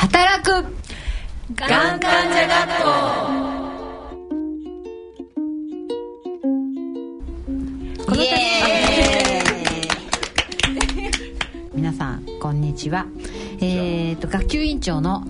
[0.00, 0.50] 働く。
[1.54, 2.84] がん患者学校
[8.06, 8.12] こ。
[8.12, 8.24] の度
[11.74, 13.04] 皆さんこんにちは。
[13.60, 15.22] えー、と学級委員長の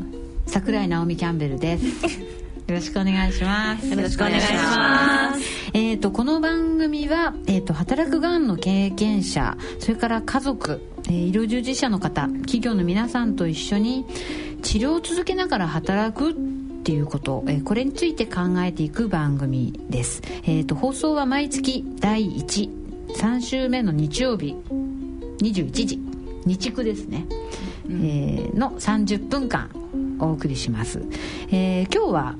[0.46, 1.84] 桜井直美キャンベルです。
[2.20, 2.26] よ
[2.68, 3.88] ろしくお願いします。
[3.88, 5.42] よろしくお願いします。
[5.74, 14.04] えー、とこの番組は、えー、と働くがんの経験者それから家族、えー医療従事者の方企業の皆さんと一緒に
[14.60, 16.34] 治療を続けながら働くっ
[16.82, 24.56] ていうこと、えーこれについて考えていく番組です、えー、と放送は毎月第13週目の日曜日
[25.42, 25.98] 21時
[26.46, 27.26] 日区ですね、
[27.88, 29.70] えーの30分間
[30.18, 31.02] お送りします、
[31.50, 32.34] えー今日は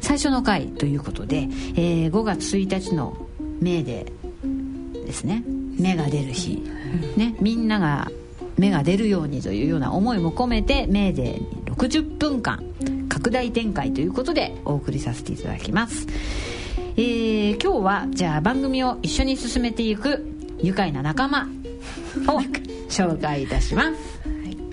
[0.00, 3.16] 最初の回ということで、えー5月1日の
[3.60, 5.44] メーデーですね
[5.78, 6.62] 芽が出る日、
[7.16, 8.10] ね、みんなが
[8.58, 12.62] 芽が出るようにというような思いも込めてメーデーに60分間
[13.08, 16.06] 拡大展開ということでお送りさせていただきます、
[16.96, 20.24] えー今日はじゃあ番組を一緒に進めていく
[20.62, 21.48] 愉快な仲間
[22.28, 22.40] を
[22.88, 24.20] 紹介いたします。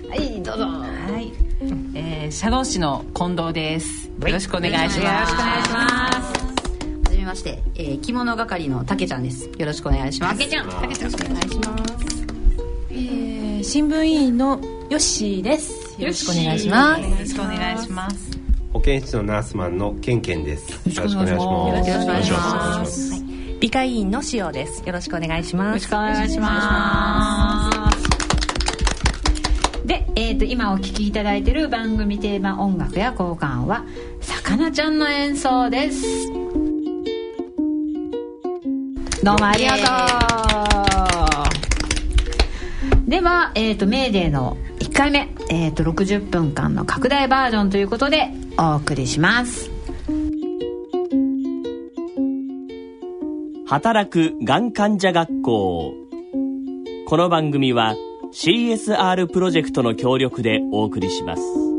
[0.08, 0.64] はい、どうぞ。
[0.64, 1.32] はい、
[1.94, 4.08] えー、社労士の近藤です。
[4.08, 5.00] よろしくお願いします。
[5.00, 6.30] よろしくお願いします。
[7.08, 9.50] はじめまして、えー着物係のたけちゃんです。
[9.58, 10.38] よろしくお願いします。
[10.38, 10.68] たけちゃん。
[10.68, 12.26] たけちゃんお願いします。
[12.90, 15.94] えー新聞委員のヨッシーです。
[16.00, 17.00] よろしくお願いします。
[17.00, 18.40] よろしくお願いします。
[18.72, 20.72] 保健室のナースマンのケンケンです。
[20.72, 21.90] よろしくお願いします。
[21.90, 23.24] よろしくお願いします。
[23.60, 24.82] 美化委員の塩です。
[24.84, 25.66] よろしくお願いします。
[25.68, 29.86] よろしくお願いします。
[29.86, 33.84] で、えー、と今お聴きいただいている番組テーマ音楽や交換は
[34.20, 36.26] さかなちゃんの演奏です。
[39.22, 39.82] どうもありがと
[43.06, 43.08] う。
[43.08, 44.69] では、えー、とメーデーの1
[45.00, 49.70] 回目、えー、と60分間の拡大バージョンということでお送りします。
[53.66, 55.94] 働くがん患者学校。
[57.06, 57.96] この番組は
[58.34, 61.69] CSR プロジェクトの協力でお送りします。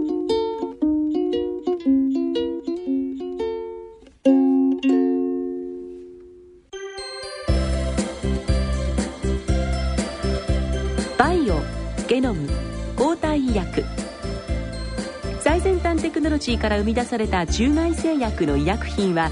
[16.41, 19.29] 端テクノロジーから生み出された中外製薬の医薬品は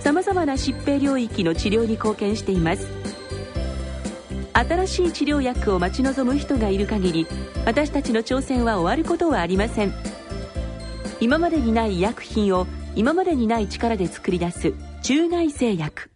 [0.00, 2.88] さまざまな疾病領域の治療に貢献しています。
[4.54, 7.26] 新しい治療薬を待ち望む人がいる限り
[7.64, 9.92] 私たちの挑戦は終わることはありません。
[11.20, 12.66] 今までにない医薬品を
[12.96, 14.72] 今までにない力で作り出す
[15.02, 16.10] 中外製薬。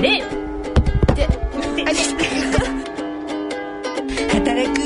[0.00, 0.22] 礼
[4.28, 4.78] 働く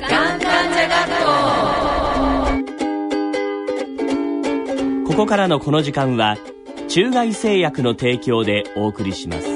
[0.00, 1.06] がん患者学
[5.06, 6.36] 校ここからのこの時間は
[6.88, 9.46] 中外製薬の提供でお送りします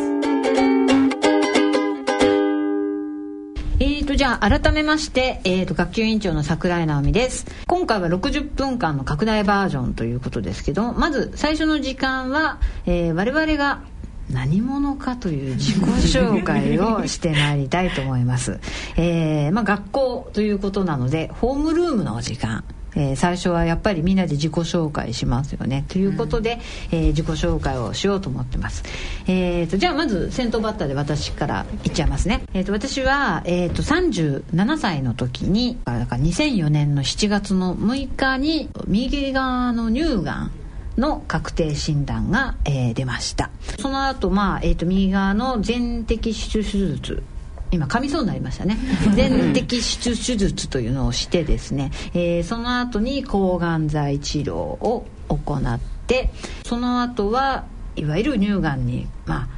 [3.78, 7.44] えーと、じゃあ、改めまして、えーと、学級委員長の桜井直美です。
[7.66, 13.82] 今回は60分間の拡大バージョンということですけど、まず最初の時間は、えー我々が
[14.30, 18.58] 何者かという自己紹介をしてまいりたいと思います。
[18.96, 22.64] えーまあ、学校ということなので、ホームルームのお時間。
[22.96, 26.58] えー最初はやっぱりみんなで自己紹介しますよねということで、
[26.90, 28.84] えー自己紹介をしようと思ってます、
[29.26, 40.50] えー、とじゃあまず先頭バッターで私からいっちゃいますね、えー、と私は、えー、と37歳の時にだから2004年の7月の6日に右側の乳がん
[40.96, 43.50] の確定診断が、えー出ました。
[43.78, 47.22] その後、まあえー、と右側の全摘出手術
[47.70, 48.78] 今噛みそうになりましたね。
[49.14, 56.30] 全摘出手術というのをしてですね、えーその後に抗がん剤治療を行って
[56.64, 57.64] その後は
[57.96, 59.48] いわゆる乳がんにまあ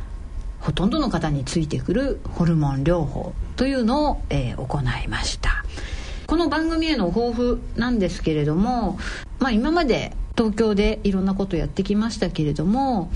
[0.60, 5.64] ほとんどの方についてくるホルモン療法というのを、えー行いました。
[6.26, 8.98] この番組への抱負なんですけれども、
[9.38, 13.10] まあ、今まで東京でいろんなことやってきましたけれども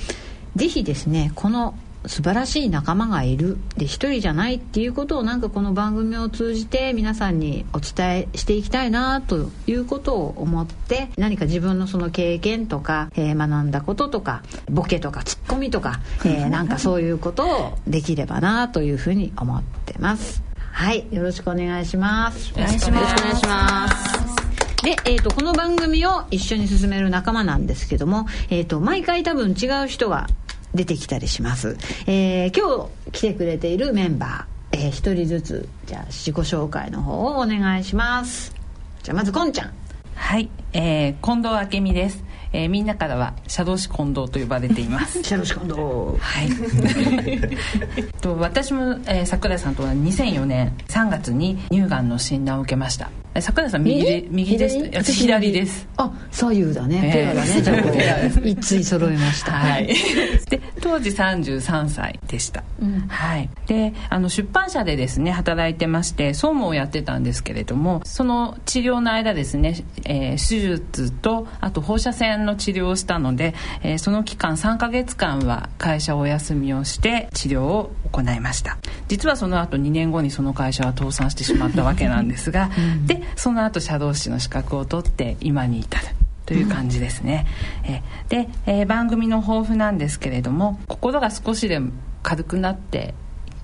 [0.57, 1.75] ぜひですねこの
[2.07, 3.59] 素晴らしい仲間がいる。
[3.77, 20.43] で一人じゃないっていうことをなんかこの番組を通じて皆さんにお伝えしていきたいなということを思って何か自分のその経験とか、えー学んだこととかボケとかツッコミとか、えー なんかそういうことをできればなというふうに思ってます。
[20.73, 22.49] はいよろしくお願いします。
[22.59, 24.42] よろしくお願いします
[24.83, 30.27] で、えーと、この番組を一緒に進める仲間なんですけども、えーと、毎回多分違う人が
[30.75, 31.77] 出てきたりします、
[32.07, 38.55] えー、今日来てくれているメンバー、えー、一人ずつじゃあ自己紹介の方をお願いします。
[39.03, 39.73] じゃあまずこんちゃん。
[40.15, 42.25] はい、えー、近藤明美です。
[42.53, 45.23] えー、みんなからはシャドウシ近藤と呼ばれています。
[45.25, 45.75] シャドウシ近藤
[46.19, 48.09] はい。
[48.21, 54.79] と私も、えー、桜井さんとは2004年3月に乳がんの診断を受けました桜井さん右で右です。
[54.93, 55.89] 私左です。
[55.97, 57.63] あ左右だね、ペアだね。
[57.63, 59.53] じゃあ一対揃いました。
[59.53, 59.87] はい。
[59.87, 63.49] で当時33歳でした、うん、はい。
[63.67, 78.79] であの出版社でですね働いてまして総務をやってたんですけれどもその治療の間ですね、えー、手術とあと放射線の治療をしたので、えー、その期間3か月間は会社お休みをして治療を行いました。
[79.09, 86.07] 実はその後2年後にその会社は倒産してしまったわけなんですが、うん、でその後社労士の資格を取って今に至る。
[86.45, 87.47] という感じですね、
[87.87, 91.93] うん、えで、えー、番組の抱負なんですけれども心が少しでも
[92.23, 93.15] 軽くなって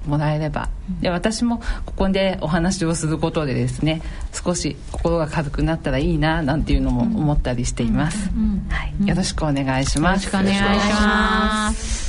[0.06, 0.68] もらえれば
[1.00, 4.00] で私もここでお話をすることでですね
[4.32, 8.30] 少し心が軽くなったらいいななんていうのも思ったりしています、
[8.68, 10.26] はい、よろしくお願いします。
[10.26, 12.07] よろしくお願いします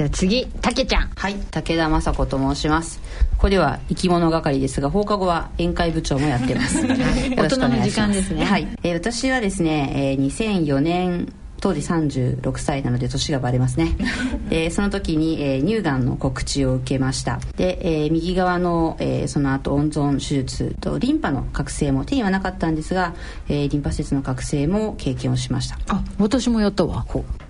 [0.00, 1.10] じゃあ次たけちゃん。
[1.14, 3.00] はい武田雅子と申します。
[3.32, 6.78] ここでは生き物係ですが放課後は宴会部長もやってます。
[6.88, 6.96] よ
[7.36, 8.32] ろしくお願いします。
[8.32, 8.42] ね。
[8.42, 11.30] はい、えー、私はですね、えー、2004年
[11.60, 13.94] 当時36歳なので年がバレますね、
[14.48, 17.38] えー、その時に、えー、乳がんの告知を受けました。
[17.58, 23.12] で、えー、右側の、えー、その後温存手術とリンパの覚醒も手にはなかったんですが、
[23.50, 25.76] えー、リンパ節の覚醒も経験をしました。
[25.88, 27.04] あ私もやったわ。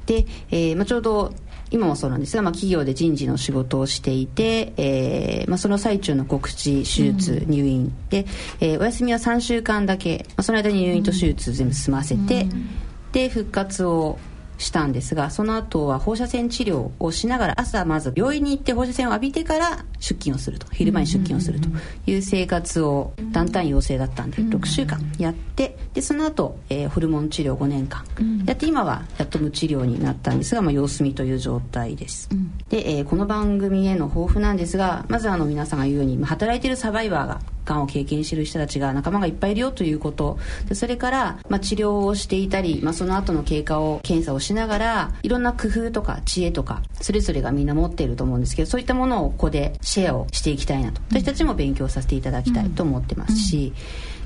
[0.06, 1.32] で、えーまあ、ちょうど
[1.70, 8.26] 今もそうなんですが、まあ、企業で人事の仕事をしていて、えーまあ、その最中の告知手術、入院で、
[8.60, 12.68] えー、お休みは3週間だけ、まあ、その間に入院と手術全部済ませて、うん。
[13.12, 14.18] で復活を
[14.60, 21.68] したんですがその後は放射線治療をしながら朝まず病院に行って放射線を浴びてから出勤をすると昼間に出勤をすると
[22.06, 28.04] いう生活を団体陽性だったんで6週間やってでその後、えー、ホルモン治療5年間。
[28.46, 32.28] やって今はやっと無治療になったんですが、まあ、様子見という状態です、
[32.68, 40.38] で、えー、この番組への抱負なんですがまずあの皆さんが言うように働いているサバイバーががんを経験している人たちが仲間がいっぱいいるよということ。
[40.68, 51.00] でそれから、まあ、治療をしていたり、まあ、その後の経過を検査をしながらいろんな工夫とか知恵とかそれぞれがみんな持っていると思うんですけどそういったものをここでシェアをしていきたいなと。
[51.10, 53.72] 私たちも勉強させていただきたいと思ってますし、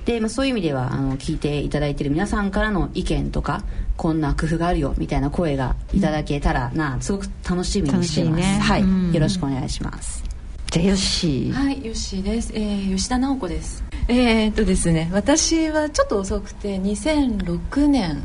[0.04, 3.62] で、まあ、そういう意味ではあの聞いていただいている皆さんからの意見とか
[3.96, 10.33] こんな工夫があるよみたいな声がいただけたらな、すごく楽しみにしています、ね、はい、よろしくお願いします
[10.74, 13.84] じゃあよしはいよしです、えー、吉田直子です。
[14.08, 18.20] えー、っとですね私はちょっと遅くて2006年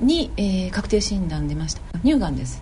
[0.00, 1.80] に、えー、確定診断出ました。
[2.00, 2.60] 乳がんです。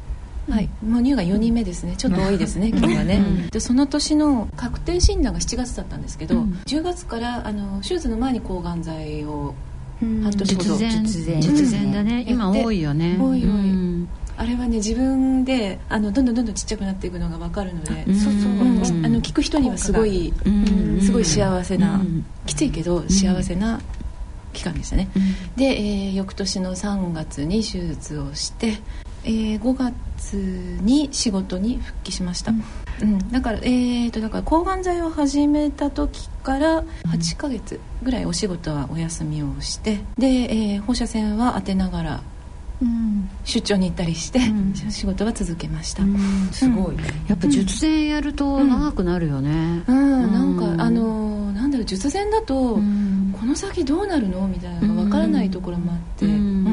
[0.50, 1.96] はい、もう乳がん4人目ですね。
[1.96, 9.54] ちょっと多いですね、今日はね、でその年の確定診断が7月だったんですけど、うん、10月からあの手術の前に抗がん剤を
[10.00, 13.16] 半年ほど術前術前だね、今多いよね。
[13.18, 14.06] 多い多い、
[14.38, 18.52] あれはね自分であのどんどんどんどんちっちゃくなっていくのが分かるので、そうそう、
[19.04, 20.32] あの聞く人にはすごい、
[21.02, 22.00] すごい幸せな、
[22.46, 23.80] きついけど幸せな
[24.52, 25.08] 期間でしたね、
[25.56, 28.78] で、えー、翌年の3月に手術をして
[29.24, 30.34] えー、5月
[30.82, 32.62] に仕事に復帰しました、うん、
[33.02, 42.22] うん、だからえーとだから抗がん剤を始めた時から8ヶ月ぐらいお仕事はお休みをしてで、えー、放射線は当てながらうん、
[43.44, 49.82] 出張に行ったりして、うん、仕事は続けました、うん、すごい、やっぱ術前やると長くなるよね。
[49.86, 52.80] うん、なんかあのなんだろう術前だと、こ
[53.46, 56.68] の先どうなるのみたいなのが分からないところもあって、うん。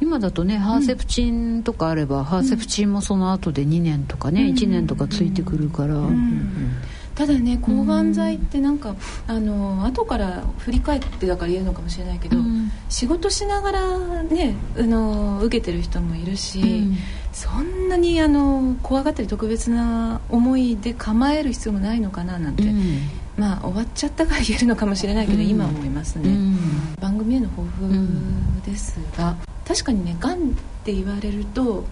[0.00, 5.94] 今だとねハーセプチンとかあれば、うん、ハーセプチンもその後で2年とかね、うん、1年とかついてくるから、
[7.14, 12.38] ただね抗がん剤ってなんか、あの後から振り返ってだから言えるのかもしれないけど、
[12.88, 16.84] 仕事しながらねあの受けてる人もいるし、
[17.32, 22.64] そんなにあの怖がったり特別な思いで構える必要もないのかななんて、
[23.36, 26.34] まあ終わっちゃったから言えるのかもしれないけど、今思いますね、
[27.00, 27.70] 番組への抱負
[28.64, 30.52] ですが、確かにねがんっ
[30.84, 31.84] て言われると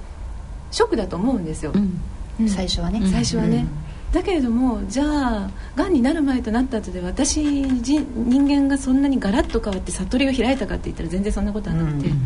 [0.71, 3.01] ショックだと思うんですよ、うん、最初はね。
[3.11, 3.67] 最初はね、
[4.13, 12.21] だけれどもじゃあがんになる前となった後で私人間がそんなにガラッと変わって悟りを開いたかって言ったら全然そんなことはなくて、うん、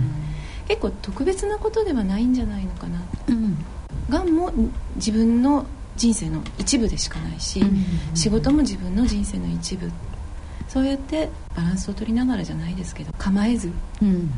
[0.69, 3.59] 結構特別なことではないんじゃないのかな、うん、
[4.09, 4.51] がんも
[4.97, 9.91] 自分の人生の一部でしかないし、うん、仕事も自分の人生の一部。
[10.67, 14.31] そうやってバランスを取りながらじゃないですけど構えず進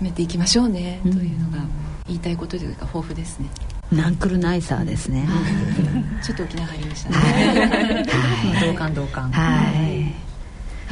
[0.00, 1.58] めていきましょうね、というのが
[2.08, 3.48] 言いたいことというか抱負ですね。
[3.92, 5.28] ナンクルナイサーですね。
[6.22, 8.06] ちょっと沖縄入りましたね。
[8.66, 9.30] 同感同感。
[9.30, 9.72] は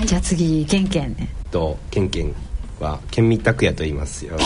[0.01, 0.07] い。
[0.07, 1.29] じゃあ次ケンケンね。
[1.51, 2.35] とケンケン
[2.81, 4.37] は県民拓也と言いますよ。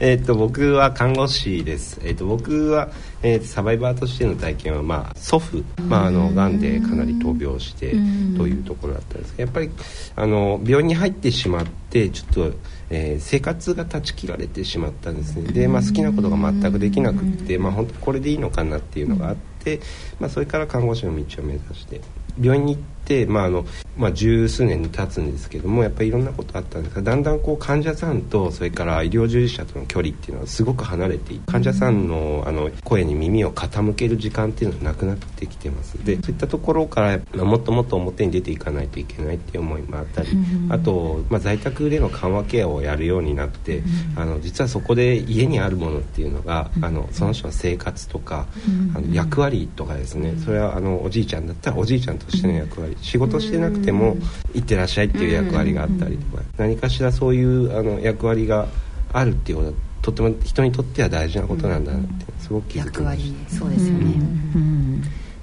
[0.00, 2.00] えっと僕は看護師です。
[2.04, 2.90] えっ、ー、と僕は、
[3.22, 7.92] えー、サバイバーとしての体験はまあ祖父まああの癌でかなり闘病して
[8.36, 9.70] というところだったんですけど、やっぱり
[10.16, 12.56] あの病院に入ってしまってちょっと。
[12.94, 15.50] えー、生活が断ち切られてしまったんですね。
[15.50, 19.80] で、まあ、好きなことが全くできなくって、まあ、本当これでいいのかなっていうのがあって、
[20.20, 22.02] まあ、それから看護師の道を目指して
[22.38, 23.64] 病院に行って、まああの
[23.96, 36.02] まあ、十数年経つんですけどもやっぱりいろんなことあったんですがだんだんこう患者さんとそれから医療従事者との距離っていうのはすごく離れてい患者さんのあの声に耳を傾ける時間っていうのはなくなってきてます。
[36.04, 40.28] でそういったところから、まあ、もっともっと表に出ていかないといけないっていう思いもあったり、
[40.70, 43.82] あと、まあ、在宅での緩和ケアをやるようになって、
[44.16, 48.46] あの実はそこで家にあるものっていうのが、あのその人の生活とか、
[48.94, 50.34] あの役割とかですね。
[50.44, 52.96] それはあのおじいちゃんだったらおじいちゃんとしての役割。
[53.00, 54.16] 仕事してなくても
[54.54, 56.42] 行ってらっしゃいっていう役割があったりとか。
[56.58, 58.68] 何かしらそういうあの役割が
[59.12, 63.56] あるっていうことはとても人にとっては大事なことなんだなってすごく気づきました。
[63.56, 64.14] そうですよね、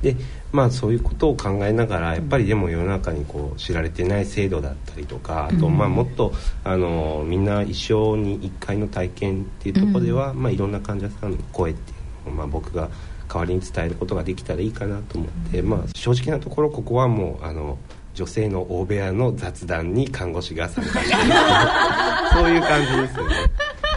[0.01, 0.15] で
[0.51, 11.93] まあそういうことを考えながらやっぱりでも世の中にこう知られてない制度だったりとかあとまあもっとあのみんな一生に一回の体験っていうところでは、まあいろんな患者さんの声ってい
[12.25, 12.89] うのをまあ僕が
[13.29, 17.77] 代わりに伝えることができたらいいかなと思って、まあ、正直なところここはもうあの
[18.19, 21.33] 女性の大部屋の雑談に看護師が参加している。
[22.35, 23.35] そういう感じですよね。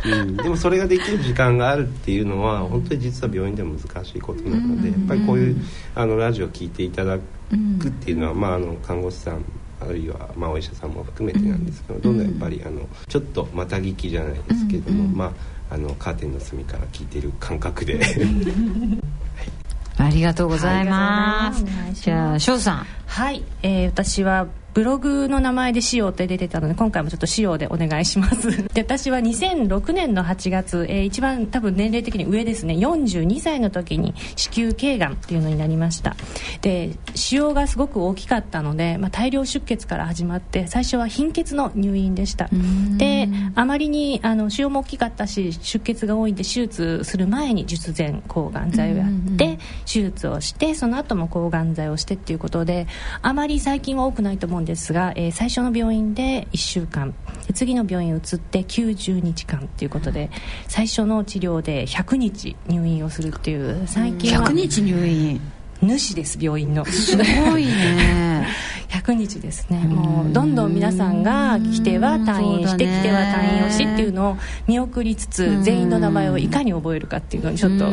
[0.04, 5.56] うん、でもそれができる時間があるっていうのは本当に実は病院でも難しいことなのでやっぱりこういう
[5.94, 9.44] あのラジオを聞いていただくっていうのは、まあ、あの看護師さん
[9.80, 12.18] あるいは、まあ、お医者さんも含めてなんですけどどん。
[12.18, 17.98] どんやっぱりあのちょっとまた聞きじゃないですけども、まああのカーテンの隅から聞いてる感覚で
[20.04, 21.64] ありがとうございます。
[21.94, 22.86] じゃあ翔さん。
[23.06, 28.50] はい、えー、私はブログの名前で「しよう」って出てたので今回もちょっと「しよう」でお願いします。
[28.72, 32.74] で私は2006年の8月、えー、一番多分年齢的に上ですね。
[32.74, 36.16] 42歳の時に子宮頸がんっていうのになりました。
[36.62, 42.48] で腫瘍がすごく大きかったので、まあ、大量出血から始まって最初は貧血の入院でした。
[42.96, 52.86] であまりにあの腫瘍も大きかったし出血が多いんで手術する前に術前抗がん剤をやって手術をしてその後も抗がん剤をしてっていうことで
[53.20, 57.14] あまり最近は多くないと思うんんですが、えー、最初の病院で1週間
[57.54, 60.30] 次の病院移って90日間ということで
[60.68, 65.40] 最初の治療で100日入院をするっていう最近は100日入院。
[65.82, 66.84] 主です病院の。
[66.84, 68.46] すごいね。
[68.88, 69.78] 100日ですね。
[69.78, 74.36] もうどんどん皆さんが来ては退院して、来ては退院をしっていうのを
[74.68, 77.88] 見送りつつ全員の名前をいかに覚えるかっていうのにちょっと。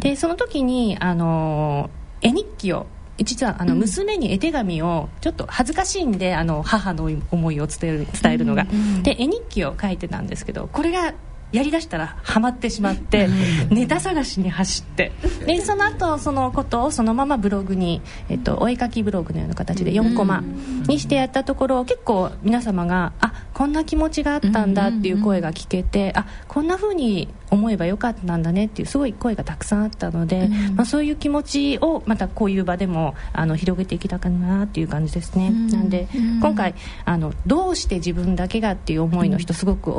[0.00, 1.90] でその時にあの
[2.22, 2.86] 絵日記を
[3.18, 8.66] 実はあの娘に絵手紙をちょっと恥ずかしいんであの母の思いを伝える伝えるのが、
[9.02, 11.14] で絵日記を書いてたんですけどこれが
[11.54, 13.28] やりだしたらハマってしまって
[13.70, 15.12] ネタ探しに走って。
[15.46, 20.42] でその後そのことをそのままブログに、えっと、お絵かきブログのような形で4コマ
[20.88, 35.50] にしてやったところ結構皆様があこんな気持ちがあったんだっていう声が聞けてあこんな風に思えばよかったんだねっていうすごい声がたくさんあったので、まあ、そういう気持ちをまたこういう場でもあの広げていきたかなっていう感じですね。
[35.50, 36.08] なんで
[36.40, 39.92] 今回あのどうして自分だけがっていう思いの人すごく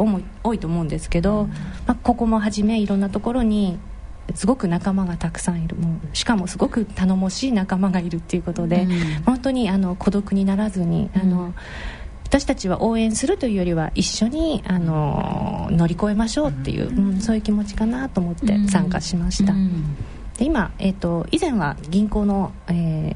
[0.44, 1.48] 多いと思うんですけど
[1.88, 3.78] まあ、ここもはじめいろんなところに
[4.34, 5.76] すごく仲間がたくさんいる。
[5.76, 11.54] もうしかもすごく頼もしい仲間がいるっていうことで、うん、本当にあの孤独にならずに、あの
[12.25, 19.53] 私たちは応援するというよりは一緒にあの乗り越えましょうっていう、うん、そういう気持ちかなと思って参加しました。
[20.38, 23.15] で今、えーと、以前は銀行の、え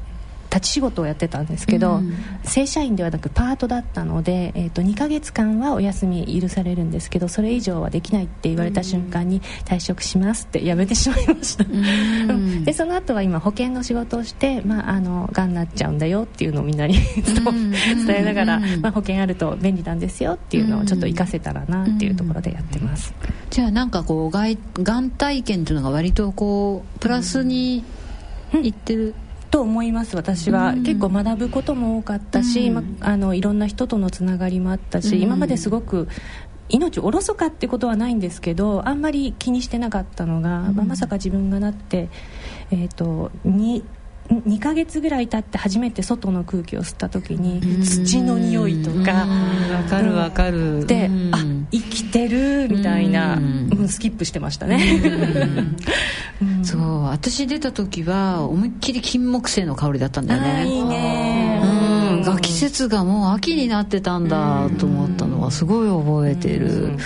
[0.52, 16.94] 立ち仕事をやってたんですけど、うん、正社員ではなくパートだったので、えー、と2ヶ月間はお休み許されるんですけどそれ以上はできないって言われた瞬間に退職しますって辞めてしまいました、うん、 でその後は今保険の仕事をして、まあ、あのがんになっちゃうんだよっていうのをみんなに
[18.06, 23.14] 伝えながら、まあ、保険あると便利なんですよっていうのをちょっと活かせたらなっていうところでやってます、
[23.50, 27.84] じゃあなんかこうがん体験というのが割とこうプラスに
[28.62, 29.14] いってる、
[29.50, 36.08] と思います私は、うん、結構学ぶことも多かったし、うん、ま、あのいろんな人とのつながりもあったし、うん、今まですごく
[36.68, 42.08] 命おろそかってことはないんですけどあんまり気にしてなかったのが、まあ、まさか自分がなって、
[42.70, 43.84] えーと、に
[44.30, 49.26] 2ヶ月ぐらい経って初めて外の空気を吸った時に土の匂いとか。
[49.72, 50.86] わかるわかる。
[50.86, 51.38] であ
[51.72, 53.88] 生きてるみたいなうん。
[53.88, 54.80] スキップしてましたね。
[56.62, 56.80] そう
[57.10, 60.66] 私出た時は思いっきり金木犀の香りだったんだよね。
[60.66, 61.60] いいね。
[61.62, 61.66] う
[62.18, 62.22] ん。
[62.22, 66.96] が季節がもう秋になってたんだと思ったのはすごい覚えてる。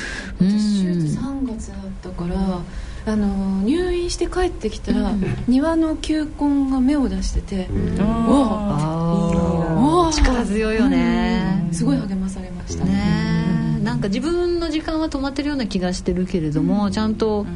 [0.41, 0.47] うん。
[0.47, 2.61] 3月だったから
[3.07, 5.13] あの入院して帰ってきたら、
[5.47, 7.69] 庭の球根が芽を出してて、
[8.01, 12.85] ああ力強いよね、すごい励まされました。
[12.85, 17.47] ねなんか自分の時間は止まってるような気がしてるけれども、ちゃんと、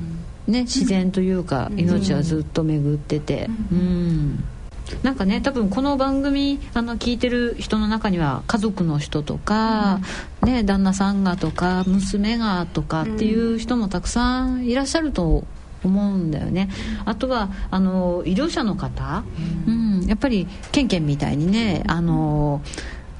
[0.49, 3.49] ね、自然というか、命はずっと巡ってて。
[3.71, 4.45] うん。
[5.02, 10.00] なんかね多分この番組あの聞いてる人の中には家族の人とか、
[10.43, 15.45] ね、旦那さんがとか娘がとかっていう人もたくさんいらっしゃると
[15.85, 16.71] 思うんだよね。
[17.05, 19.25] あとはあの医療者の方、
[19.67, 22.62] うん、やっぱりケンケンみたいにねあの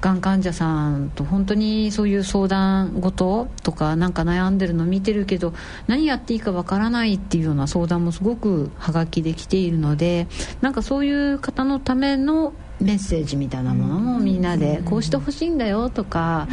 [0.01, 5.55] がん患者さんと本当にそういう相談事とかなんか悩んでるの見てるけど
[5.87, 10.29] 何やっていいかわからないっていうような相談もすごくはがきできているので
[10.61, 16.47] なんかそういう方のためのメッセージみたいなものもみんなでこうしてほしいんだよとか、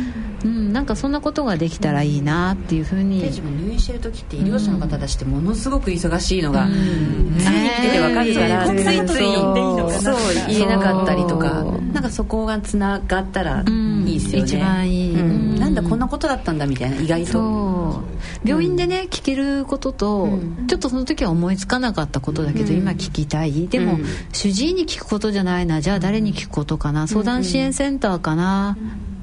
[0.44, 3.22] うん、なんかそんなことができたらいいなっていうふうに。
[3.22, 7.38] 自分入院してる時って医療者の方たちってものすごく忙しいのが、うん。
[7.38, 10.16] 常に見ててわかるから、ねついついそうそう。
[10.48, 11.64] 言えなかったりとか
[11.94, 15.16] なんかそこがつながったらいいですよね、一番いい。
[15.16, 15.60] うん。
[15.60, 17.32] なんだこんなことだったんだみたいな意外と。
[17.32, 18.04] そ
[18.44, 18.48] う。
[18.48, 20.28] 病院でね、聞けることと、
[20.68, 23.68] ちょっとその時は思いつかなかったことだけど、今聞きたい。
[23.68, 24.06] でも、うん。
[24.34, 25.82] 主治医に聞くことじゃないな。
[25.82, 28.78] じゃあ誰に聞くことかな相談支援センターかな、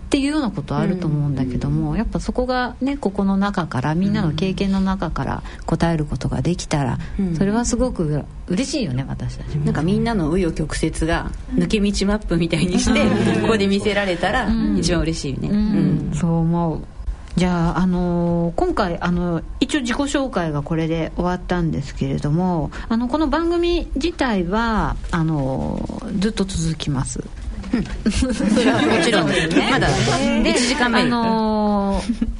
[0.06, 7.34] っていうようなことあると思うんだけども、やっぱそこがねここの中からみんなの経験の中から答えることができたら、うん。
[7.34, 9.64] それはすごく嬉しいよね私たちも。
[9.64, 16.12] なんかみんなの紆余曲折が抜け道マップみたいにしてここで見せられたら一番嬉しいよね、うん。
[16.14, 16.82] そう思う
[17.36, 27.24] じゃあ、あのー今回あの一応自己紹介がこれで終わったんですけれどもあのこの番組自体はあのーずっと続きます。
[28.10, 29.68] それはもちろんですね。
[29.70, 31.82] まだ1時間目あのー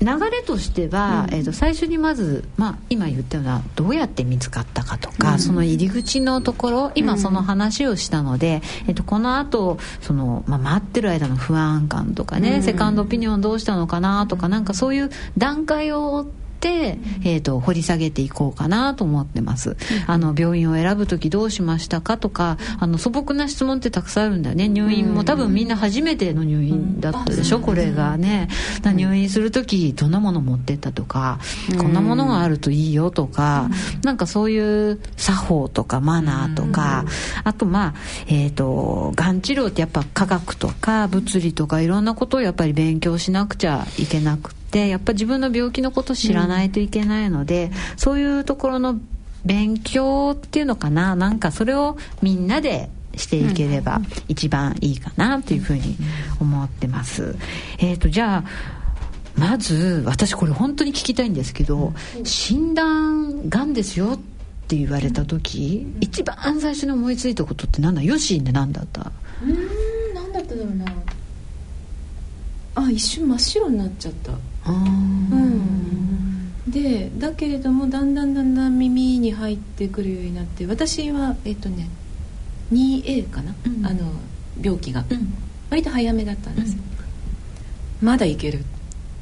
[0.03, 24.69] 流れとしては、えー、と最初にまず、まあ、今言ったようなどうやって見つかったかとか、その入り口のところ今その話をしたので、えー、とこの後その、まあ、待ってる間の不安感とかね、セカンドオピニオンどうしたのかなとかなんかそういう段階を追ってえー、と掘り下げていこうかなと思ってます、あの病院を選ぶ時どうしましたかとかあの素朴な質問ってたくさんあるんだよね。
[24.69, 28.49] 入院も多分みんな初めての入院だったでしょ、これがね。
[28.85, 31.39] 入院する時どんなもの持ってったとか、
[31.79, 33.71] こんなものがあるといいよとか、
[34.03, 37.05] なんかそういう作法とかマナーとか、
[37.45, 37.95] あとまあ
[38.27, 49.01] えっ、とがん治療ってやっぱ科学とか物理とかいろんなことをやっぱり勉強しなくちゃいけなくてやっぱ自分の病気のこと知らないといけないので、そういうところの
[49.45, 55.97] 勉強っていうのかななんかそれをみんなでしていければ一番いいかなというふうに
[56.41, 57.37] 思ってます。
[57.79, 58.49] えっ、とじゃあ
[59.37, 61.93] まず私これ本当に聞きたいんですけど、
[62.25, 64.19] 診断がんですよっ
[64.69, 68.03] て言われた時、一番最初に思いついたことって何だ？
[68.03, 69.11] ヨッシーって何だった？
[69.43, 70.85] うん何だっただろうな
[72.75, 74.33] あ一瞬真っ白になっちゃった。
[74.33, 76.53] うん。
[76.69, 81.89] でだけれどもだんだんだんだん耳に入ってくるようになって私はえっとね
[82.73, 83.87] 2A かな、うん。
[83.87, 84.13] あの
[84.61, 85.35] 病気が、うん。
[85.71, 86.83] 割と早めだったんですよ、
[88.01, 88.65] まだいける、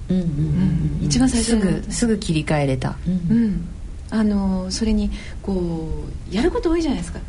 [0.08, 2.96] うんうんうん一番最初すぐすぐ切り替えれた。
[3.06, 3.36] うん。
[3.36, 3.68] うん。
[4.10, 5.10] あのそれに
[5.42, 7.20] こうやること多いじゃないですか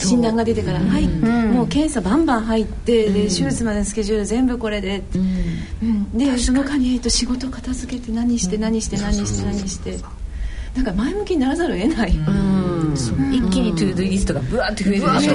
[0.00, 1.52] 診断が出てから、はい、ん。
[1.52, 5.02] もう検査バンバン入って、で手術までのスケジュール全部これで、
[5.82, 9.98] うん、でその間に、えっと、仕事片付けて何して何して何して何して。
[10.74, 15.34] なんか前向きにならざるを得ない、一気に to-do list がブワーって増えるでしょ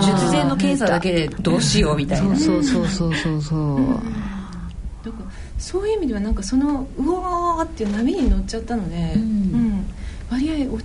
[0.00, 2.36] 術前の検査だけでどうしようみたいな。
[2.36, 3.78] そうそうそうそうそう。
[5.04, 9.14] だからそういう意味ではなんかそのうわーっていう波に乗っちゃったので、
[10.30, 10.78] 割合お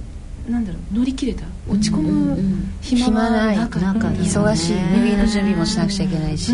[0.49, 1.45] なんだろう乗り切れた？
[1.67, 2.11] 落ち込うんうん。
[2.11, 3.99] うむん暇はなかった、な。
[3.99, 4.73] かった忙しい。
[4.75, 6.53] 入院の準備もしなくちゃいけないし、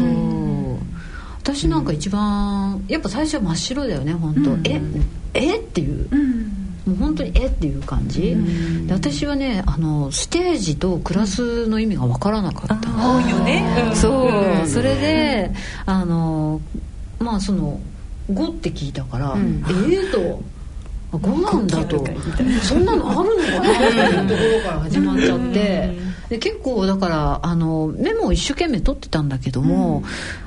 [1.41, 4.81] 私なんか一番やっぱ最初は真っ白だよね本当、うんえ
[5.33, 5.57] え？
[5.57, 6.07] っていう。
[6.11, 6.41] うん。
[6.85, 7.45] もう本当にえ？
[7.47, 8.35] っていう感じ、
[8.87, 12.89] で私はねあのステージとクラスの意味が分からなかった。
[12.89, 13.91] 多いよね。
[13.93, 14.29] そ
[14.63, 15.51] う、それで
[15.85, 16.59] あの
[17.19, 17.79] まあその
[18.31, 19.63] 5って聞いたから、ん。
[19.89, 20.41] ええと
[21.17, 22.05] 5なんだと。
[22.61, 26.11] そんなのあるのかなっていうところから始まっちゃって。
[26.29, 30.03] で結構だからあのメモを一生懸命取ってたんだけども、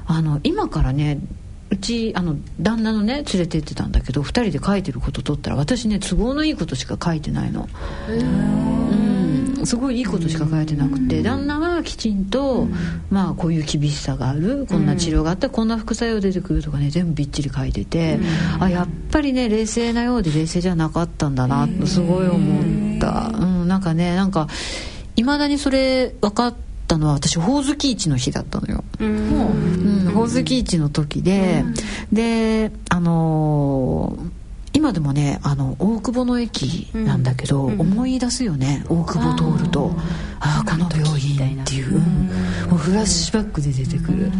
[0.06, 1.18] あの今からね
[1.68, 7.68] うちあの旦那のね連れて行ってたんだけど2人で書いてること取ったら私ね都合のいいことしか書いてないの。
[8.08, 9.03] うん
[9.64, 12.66] すごいいいことしか書いてなくて旦那はきちんと、
[13.10, 18.18] まあこういう厳しさがあるこんな治療があったこんな副作用出てくるとかね全部びっちり書いてて、
[18.60, 24.48] あやっぱりね冷静なようで冷静じゃなかったんだなとすごい思った、うん、なんかねなんか
[25.16, 26.54] いまだにそれ分かっ
[26.86, 31.64] たのは私ほおずき市の日だったのよ、うん、ほおずき市の時で、
[32.12, 34.33] であのー
[34.84, 39.92] 今でもねあの大久保の駅なんだけど、うん、思い出すよね大久保通ると。
[40.40, 44.30] ああこの病院っていう、うん、もうフラッシュバックで出てくる、うん。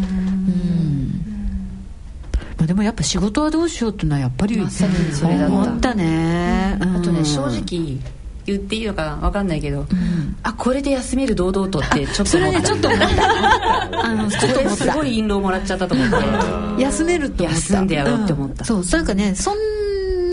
[2.57, 4.83] まあ、でもやっぱ仕事はどうしようっていうのはやっぱり、ま、そ
[5.27, 7.99] れだ思ったね、あとね正直
[8.45, 12.61] 言っていいのか分かんないけど、うん、あこれで休める堂々とってちょっと思った。
[12.61, 14.05] それねちょっと思った。
[14.05, 16.15] あのちょっとすごい印籠もらっちゃったと思って
[16.83, 17.59] 休めると思った。
[17.59, 19.55] 休んでやろうって思った、うん、そうなんかねそん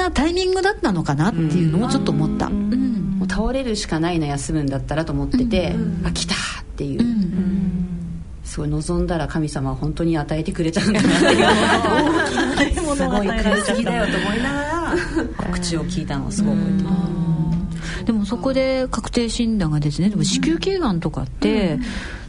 [0.02, 4.66] なタイミングだったのかなっていうのもちょっと思った、うん、もう倒れるしかないの休むん。
[4.66, 7.00] だったらと思ってて、うん、あ来たっていう、
[8.44, 9.06] すごい望ん。
[9.06, 10.92] だら神様は本当に与えてくれちゃうん。
[10.92, 14.94] だなっていうすごい苦しぎだよと思いながら
[15.36, 21.00] 告知を聞いたのをすごい覚えてるでもそこで確定診断がですねでも子宮頸がん。
[21.00, 21.78] とかって、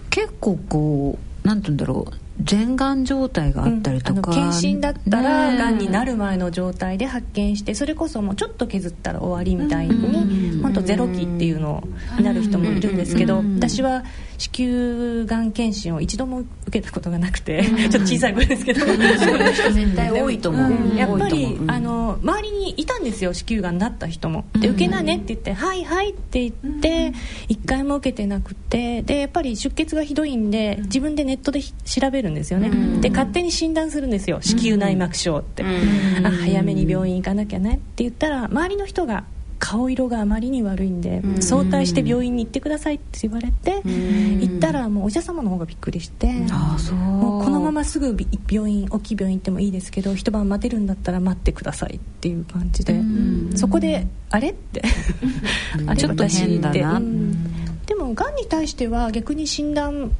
[0.09, 1.61] 結構こうなん。
[1.61, 1.77] て言うん。
[1.77, 14.03] だろう前がん状態があったりとか、うん、検診だったらがんになる前の状態で発見してそれこそもうちょっと削ったら終わりみたいに本当ゼロ期っていうのになる人もいるんですけど私は
[14.43, 18.85] 子宮がん検診を一度も受けたことがなくて ちょっと小さい声ですけど。
[18.85, 24.45] 絶対多いと思う、やっぱり、あの周りにいたんですよ子宮がんになった人も。
[24.59, 27.13] で受けなねって言って「はいはい」って言って
[27.47, 32.69] 一回も受けてなくてでやっぱり出血がひどいんで自分でネットで調べるんですよね。
[33.01, 35.63] で勝手に診断するんですよ子宮内膜症って。
[36.23, 39.23] あ早めに病院行かなきゃねって言ったら周りの人が
[39.63, 48.17] 顔色があまりに悪いんで早退して病院に行ってくださいって言われて行ったらもうお医者様の方がびっくりしてもうこのまますぐ
[48.51, 52.99] 病院大きい病院行ってもいいですけど一晩待てるんだったら待ってくださいっていう感じで
[53.55, 54.81] そこであれって
[55.87, 57.01] あれ ちょっと変だな。
[57.85, 60.11] でもがんに対しては逆に診断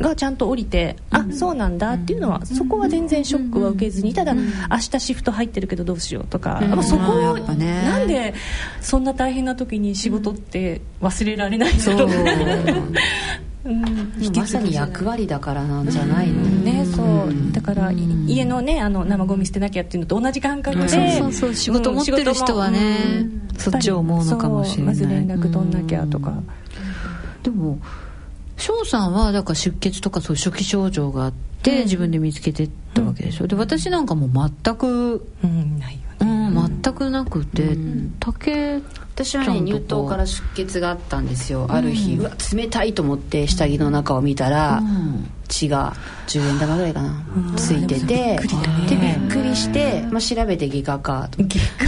[0.00, 4.42] がちゃんと降りて、うん、あそうなんだっていうのはそこは全然ショックは受けずにただ、明
[4.90, 8.34] 日シフト入ってるけどどうしようとか、うん、そこを、ね、なんで
[8.80, 12.08] そんな大変な時に仕事って忘れられないんだろう、
[13.64, 16.84] うん、まさに役割だからなんじゃないの、ね。
[16.84, 17.52] そう。
[17.52, 23.26] だから、家のねあの生ゴミ捨てなきゃっていうのと同じ感覚で、そうそう仕事持ってる人はね、
[23.56, 24.94] そっちを思うのかもしれない。
[24.94, 26.34] まず連絡取んなきゃとか、
[27.42, 27.78] でも
[28.56, 38.80] 翔さんはだから出血とかそう初期症状があって、自分で見つけてったわけでしょ、うん、で私なんかもう全く、うん、ないよね、うん、全くなくて、うん、竹
[39.14, 44.82] 私はね乳頭から出血があったんですよある日、うわ冷たいと思って下着の中を見たら、
[45.46, 45.94] 血が
[46.26, 47.24] 10円玉ぐらいかな、
[47.56, 51.28] ついててでびっくりして、まあ、調べて外科か。
[51.30, 51.84] と外科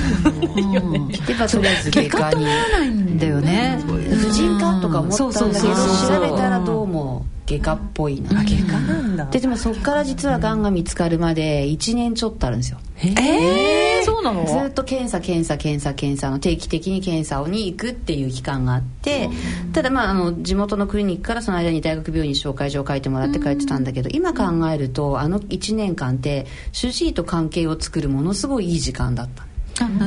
[1.26, 2.44] でまあとりあえず外科に。
[2.44, 3.82] 外科ないんだよね。
[3.84, 8.42] 婦人科とか思ったんだけど調べたらどうも外科っぽいな。
[8.44, 9.26] 外科なんだ。
[9.26, 12.78] ででもそこから実はがんが見つかるまで1年ちょっとあるんですよ。
[12.98, 14.46] ええー、そうなの？
[14.46, 19.28] ずっと検査検査検査検査の定期的に検査をに行くっていう期間があって
[19.72, 29.44] ただまああの地元のクリニックからその間に大学病院に紹介状を書いてもらって帰ってたんだけど今考えるとあの1年間って主治医と関係を作るものすごいいい時間だった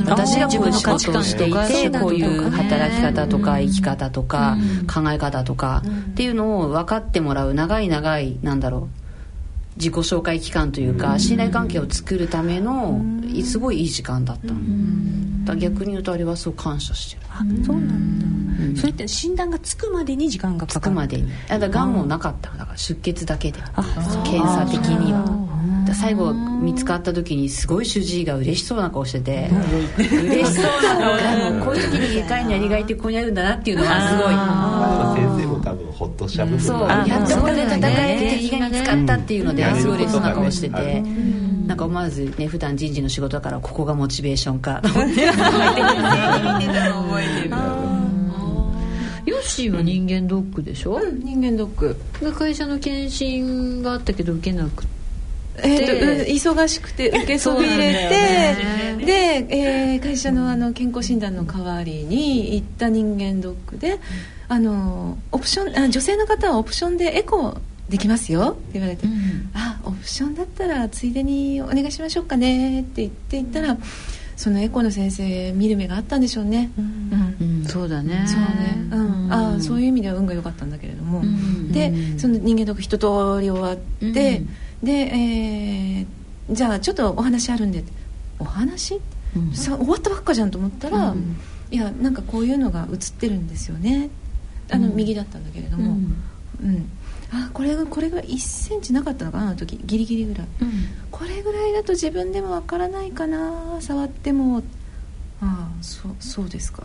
[0.06, 4.56] 私がこういう仕事をしていてこういう働き方とか生き方とか
[4.92, 9.00] 考え方とかっていうのを分かってもらう長い長いなんだろう
[9.76, 13.00] 自己紹介期間というか信頼関係を作るための
[13.44, 14.52] すごいいい時間だった
[15.54, 17.26] だ逆に言うとあれはすごく感謝してる。
[17.30, 21.30] あそうなんだ、それって診断がつくまでに時間がかかるつくまでに。
[21.48, 23.60] だからがんもなかっただから出血だけで。
[24.24, 25.49] 検査的には
[25.94, 29.50] 最後見つかった時にすごい主治医が嬉しそうな顔してて
[29.98, 31.16] 嬉しそうな顔。
[31.16, 31.22] で
[31.64, 34.26] こういう時に外科医のやりがいってここにあるんだなっていうのがすごい。
[35.14, 41.02] 先生も多分ほっとした部分そうやっとこれで戦える敵が見つかったっていうのですごい嬉しそうな顔してて、
[41.66, 44.80] なんか思わずね普段人事の仕事だからここがモチベーションか。
[44.82, 45.24] と思って
[49.26, 51.96] ヨッシーは人間ドックでしょ、うん、人間ドック。
[52.32, 54.99] 会社の検診があったけど受けなくて
[55.62, 63.98] えーと、忙しくて受けそびれて、ね、で、えー、会社のあの健康診断の代わりに行った人間ドックで
[64.48, 73.76] あのオプションあ女性の方はオプションでエコーできますよって言われて、うん、あオプションだったらついでにお願いしましょうかねって言って言ったら、
[74.36, 78.24] そのエコの先生見る目があったんでしょうね、うん、うん、そうだね。
[78.26, 81.22] そうね、うん、ああそういう意味では運が良かったんだけれども、
[81.72, 83.06] でその人間ドック一通
[83.40, 84.42] り終わって、
[84.82, 87.84] で、えー、じゃあちょっとお話あるんで。
[88.38, 88.98] お話、
[89.52, 91.14] さ終わったばっかじゃんと思ったら、
[91.70, 94.08] いやなんかこういうのが映ってるんですよね。
[94.70, 95.98] あの、右だったんだけれども。
[96.62, 96.88] うん。
[97.32, 99.78] あこれがこれが1センチなかったのかなあの時。
[99.84, 100.70] ギリギリぐらい、うん、
[101.12, 104.62] これぐらいだと自分でもわからないかな触っても。
[105.42, 106.84] ああそうそうですか。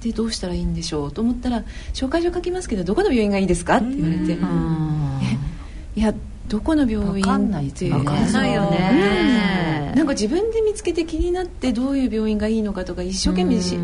[0.00, 1.62] でどうしたらいいんでしょうと思ったら
[1.94, 4.32] 紹介状書きますけどどこの病院がいいですかって言われて。
[4.32, 6.14] えいや
[6.48, 13.78] どこの病院かんないって分かんないよね、うん、なんか自分で見つけて気になってどういう病院がいいのかとか一生懸命し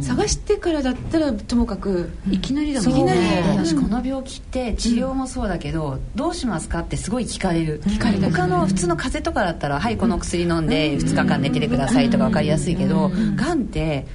[0.00, 3.44] 探してからだったらともかくいきなりだもんね。
[3.54, 7.82] 私この病気って治療もそうだけど、どうしますかってすごい聞かれる。
[7.82, 8.30] 聞かれる。
[8.30, 13.58] 他の普通の風邪とかだったら「はいこの薬飲んで2日間寝ててください」とか分かりやすいけどがん。
[13.58, 14.06] って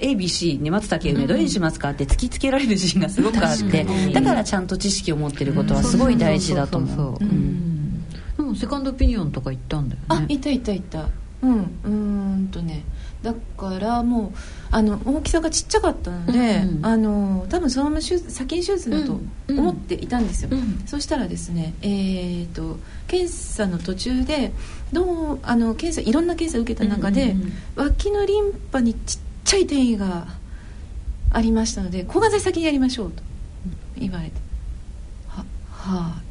[0.00, 7.18] ABC 根松竹梅どれにしますかって突きつけられる自信がすごくあってだからちゃんと知識を持ってることはすごい大事だと思う
[8.56, 10.06] セカンドオピニオンとか行ったんだよね。
[10.08, 11.08] あ行った行った行った。
[11.40, 11.88] うんう
[12.42, 12.84] んとね。
[13.22, 14.38] だからもう
[14.70, 20.58] あの大きさがちっちゃかったので、うんあの多分そのまま手術先に手術だと思っていたんですよ、うん。
[20.58, 24.52] うん、そしたらですね、えーと、検査の途中で
[24.92, 30.28] どうあの検査いろんな検査を受けた中で、うんうんうん、脇のリンパにちっちゃい転移が
[31.30, 33.22] ありましたので抗がん剤先にやりましょうと
[33.96, 34.34] 言われて。
[35.28, 36.27] ははあ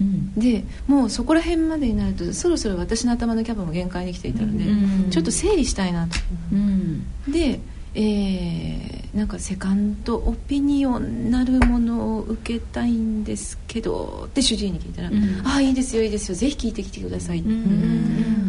[0.00, 6.16] うん、でもうそこら辺までになるとそろそろ私の頭のキャパも限界に来ていたので、うん、ちょっと整理したいなと、
[6.52, 7.60] うん、で、
[7.94, 15.10] えー、なんかセカンドオピニオンなるものを受けたいんですけどって主治医に聞いたら
[15.44, 17.42] 「ああいいですよいいですよぜひ聞いてきてください」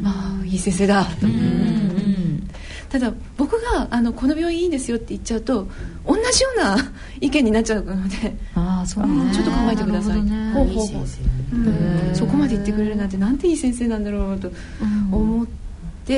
[0.05, 1.05] ああいい先生だ。
[1.05, 1.27] と。
[2.91, 5.65] ただ僕があのこの病院いいですよって言っちゃうと
[6.05, 6.77] 同じような
[7.21, 11.05] 意見になっちゃうのであそう、ね、ちょっと考えてください、ね、ほうほうほう
[12.13, 13.09] そこまで言ってくれるなん。
[13.09, 13.37] てなん。
[13.37, 14.03] ていい先生なん。
[14.03, 14.51] だろうと
[15.11, 15.60] 思って、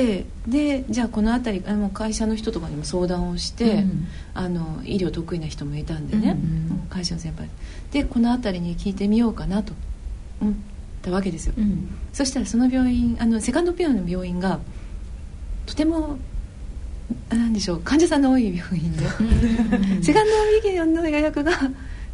[0.00, 7.48] うん、でじゃあこの辺りあの会社の人とかにも相談をして、うん、あの医療得意な人もいたんでね、うん、会社の先輩。
[7.92, 9.72] でこの辺りに聞いてみようかなと
[10.40, 10.54] 思っ
[11.02, 11.54] たわけですよ、
[12.12, 14.58] そしたらその病院あのセカンドピアノの病院が
[15.66, 16.18] とても
[17.28, 19.04] なんでしょう患者さんの多い病院で。
[20.02, 21.52] セカンドオピニオンの予約が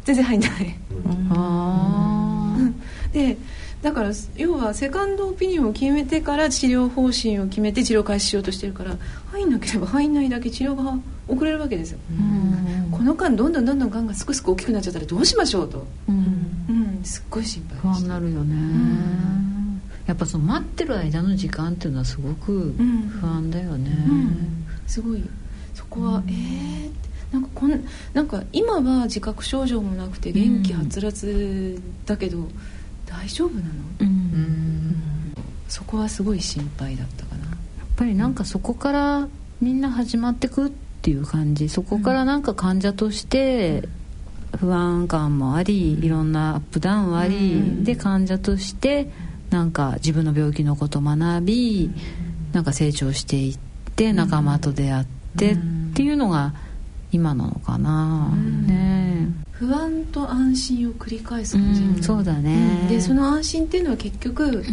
[0.03, 0.75] 全然入んない、
[3.13, 3.37] で
[3.81, 8.95] だから要はセカンドオピニオンを決めてから治療方針を決めて治療開始しようとしてるから
[9.31, 11.99] 入んなければ入んないだけ治療が遅れるわけですよ。
[12.91, 16.15] この間どんどんどんどんがんがすくすく大きくなっちゃったらどうしましょうと、うん、
[16.69, 18.55] うん、すっごい心配不安になるよね、
[20.05, 22.75] やっぱその待ってる間の時間っていうのはすごく
[23.19, 24.65] 不安だよね、うん。
[24.85, 25.23] すごい。
[25.73, 32.51] そこは、うん、えーなんかこんなんか今は自覚症状もなくて元気はつらつだけど、うん、
[33.11, 33.69] 大丈夫なの、
[33.99, 34.95] うん、
[35.67, 37.45] そこはすごい心配だったかな。
[37.45, 37.55] やっ
[37.95, 39.27] ぱりなんかそこから
[39.59, 40.69] みんな始まってくっ
[41.01, 41.69] ていう感じ。
[41.69, 43.87] そこからなんか患者として
[44.57, 49.09] 不安感もありいろんなアップダウンあり、で患者として
[49.49, 51.91] なんか自分の病気のことを学び
[52.53, 55.05] なんか成長していってって仲間と出会っ
[55.37, 55.57] てっ
[55.93, 56.53] ていうのが
[57.11, 58.29] 今なのかな、
[58.67, 59.27] ね。
[59.51, 64.63] 不安と安心を繰り返す感じ、うん、そうだね、でその安心っていうのは結局、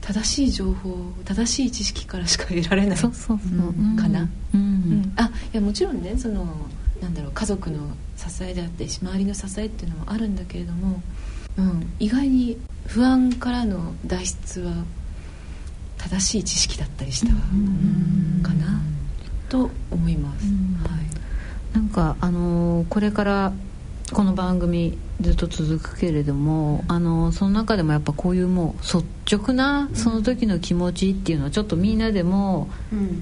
[0.00, 3.96] 正しい情報正しい知識からしか得られないそうそうそう。
[4.00, 6.46] かな、うん、あいやもちろんねその
[7.02, 7.78] なんだろう家族の
[8.16, 11.02] 支えであって周りの支えっていうのもあるんだけれども、
[11.58, 12.56] うん、意外に
[12.86, 14.72] 不安からの脱出は
[15.98, 17.32] 正しい知識だったりした
[18.48, 18.80] かな。
[19.48, 20.46] と思います、
[20.88, 21.05] はい、
[21.76, 23.52] なんかあのー、これから
[24.10, 32.70] この番組ずっと続くけれども、あのその中でもやっぱこういうもう率直なその時の気持ちっていうのをちょっとみんなでも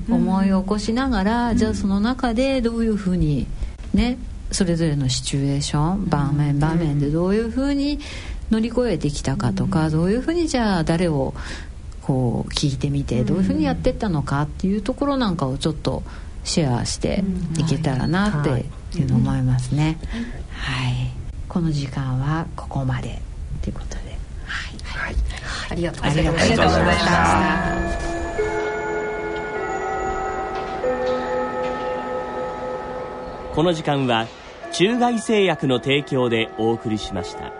[0.09, 3.49] 思い起こしながら、うん、じゃあその中でどういうふうに
[3.93, 4.19] ね
[4.53, 7.99] それぞれのシチュエーション場面場面でどういうふうに
[8.53, 11.35] 乗り越えてきたかとか、どういうふうにじゃあ誰を
[12.03, 16.05] こう聞いてみてどういうふうにやってったのかっていうところなんかをちょっと
[16.45, 17.25] シェアして
[17.59, 18.51] いけたらなって
[18.99, 19.03] い。
[19.03, 19.99] うの思いますね、
[20.51, 21.11] はい、
[21.49, 23.21] この時間はここまで
[23.61, 24.17] ということで。
[24.47, 25.17] はい、はい。
[25.71, 28.05] ありがとうございました。
[33.55, 34.27] この時間は
[34.73, 37.53] 中外製薬の提供でお送りしました。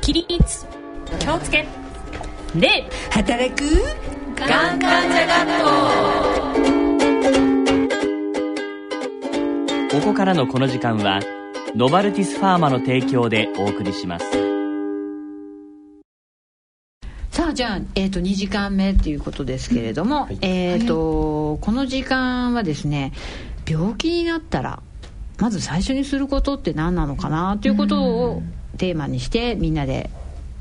[0.00, 0.66] 起立。
[1.18, 1.66] 気をつけ
[2.54, 3.64] で働く？
[4.36, 5.48] がん患者学
[9.90, 11.20] 校ここからのこの時間は
[11.74, 14.24] ノバルティスファーマの提供でお送りします。
[17.30, 23.12] さあじゃあ、えー、と2時間目っていうことですけれども、はい、えーと、はい、この時間はですね
[23.68, 24.82] 病気になったら
[25.38, 28.42] まず最初にすることって何なのかなということを
[28.76, 30.10] テーマにしてみんなで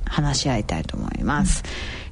[0.09, 1.63] 話し合いたいと思います。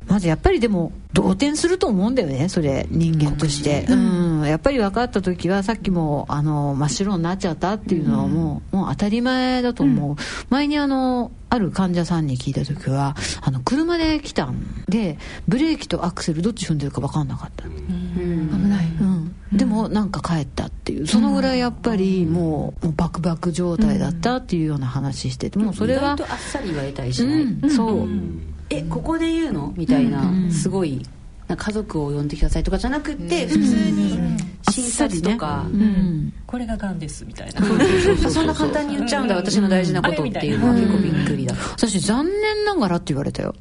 [0.07, 10.15] まずやっぱりでも動転すると思うんだよねそれ人間として、うん、やっぱり分かった時はさっきもあの真っ白になっちゃったっていうのはもう,、もう当たり前だと思う、うん、
[10.49, 19.14] 前にあのある患者さんに聞いた時はあの車で来たんでブレーキとアクセルどっち踏んでるか分かんなかった、うん、危ない、うん、
[19.55, 21.07] でもなんか帰ったっていう。
[21.07, 25.57] そのぐらいやっぱりもうもうバクバク状態だったっていうような話してて。
[25.59, 28.07] もうそれは意外とあっさり言われたりしない、うん、そう、
[28.69, 29.73] えここで言うの？
[29.77, 31.05] みたいな、すごい
[31.47, 33.59] 家族を呼んでくださいとかじゃなくて、普通
[33.91, 34.19] に
[34.71, 35.65] 診察とか、
[36.47, 37.61] これががんですみたいな。
[38.29, 38.47] そん。
[38.47, 41.55] な簡単に言っちゃうんだ、私の大事なことっていうのは結構びっくりだ。
[41.55, 43.53] 私残念ながらって言われたよ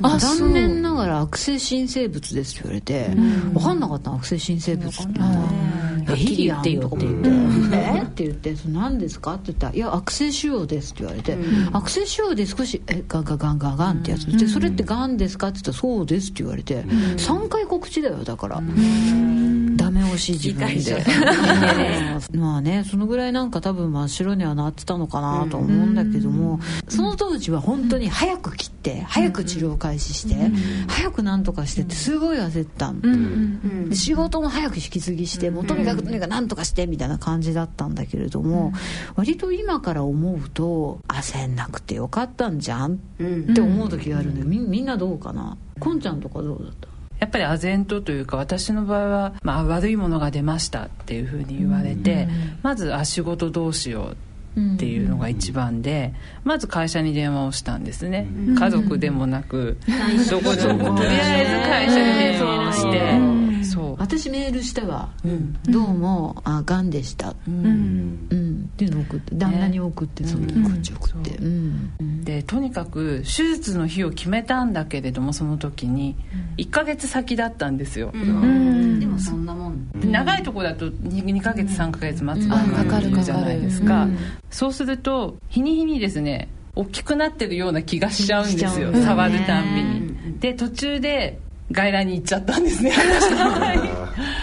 [0.00, 3.10] 残念ながら悪性新生物ですって言われて、
[3.52, 5.20] 分かんなかった悪性新生物って。
[6.10, 7.28] はっきり言ってよって言って
[7.76, 8.02] 「え？
[8.02, 11.38] っ?」て言って「何ですか?」って言ったら「いや悪性腫瘍です」って言われて
[11.72, 14.26] 「悪性腫瘍で少しえガンガンガンガンガン」ってやつ。
[14.36, 16.82] で「それってがんですか?」って言ったら「そうです」って言われて
[17.16, 18.62] 3回告知だよだから。
[19.76, 21.04] ダメ押し自分で。
[22.38, 25.86] まあねそのぐらいなんか多分真っ白にはなってたのかなと思う。
[25.86, 30.36] んだけどもその当時は本当に早く切って早く治療開始して
[30.86, 33.90] 早くなんとかしてってすごい焦ったん。
[33.92, 38.72] 仕事も早く引き継ぎしてもうとにかくとにかく何とかしてみたいな感じだったんだけれども
[39.16, 42.98] 割と今から思うと焦んなくてよかったんじゃんっ
[43.54, 44.44] て思う時があるのよ。
[44.44, 45.56] みみんなどうかな？
[45.80, 46.88] こんちゃんとかどうだった？
[47.18, 52.28] やっぱり唖然とというか私の場合は、まあ、悪いものが出ましたっていうふうに言われて、
[52.62, 58.26] まずあ仕事どうしようっていうのが一番で、まず会社に電話をしたんですね、
[58.58, 59.76] 家族でもなく、
[60.30, 63.49] どこでもとりあえず会社に電話をして。
[63.64, 63.96] そう。
[63.98, 67.34] 私メールしたわ、うん、どうもあがんでした。
[67.48, 71.44] うん、うん、っていうのを送って旦那に送って、そのこっち送って、う。
[71.44, 72.24] ん。
[72.24, 76.16] でとにかく手術の日を決めたんだけれどもその時に
[76.58, 78.18] 1か月先だったんですよ、で
[79.06, 79.90] もそんなもん。
[79.94, 84.06] 長いとこだと 2, 2ヶ月3か月待つのがるじゃないですか、
[84.50, 88.92] そうすると日に日にですね大きくなってるような気がしちゃうんですよ。
[88.92, 90.38] 触るたんびに。
[90.38, 91.40] で途中で
[91.72, 92.92] 外来に行っちゃったんですね。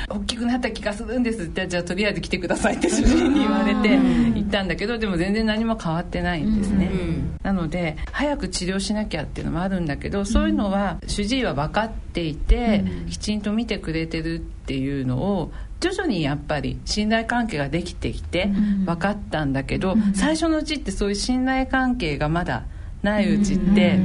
[0.09, 1.43] 大きくなった気がするんです。
[1.43, 6.89] ってじゃあとりあえず来てくださいって主治医に言われて行ったんだけどでも全然何も変わってないんですね、
[7.43, 18.49] なので早く治療しなきゃっていうのもあるんだけどそういうのは主治医は分かっていて、きちんと見てくれてるっていうのを徐々にやっぱり信頼関係ができてきて
[18.85, 22.63] 分かったんだけど、最初のうちってそういう信頼関係がまだ
[23.03, 23.99] ないうちって、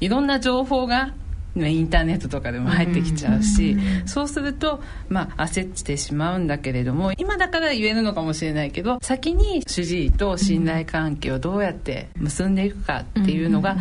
[0.00, 1.12] いろんな情報が
[1.56, 13.76] インターネットとかでも入ってきちゃうし、そうすると、まあ、焦ってしまうんだけれども今だから言えるのかもしれないけど先に主治医と信頼関係をどうやって結んでいくかっていうのが、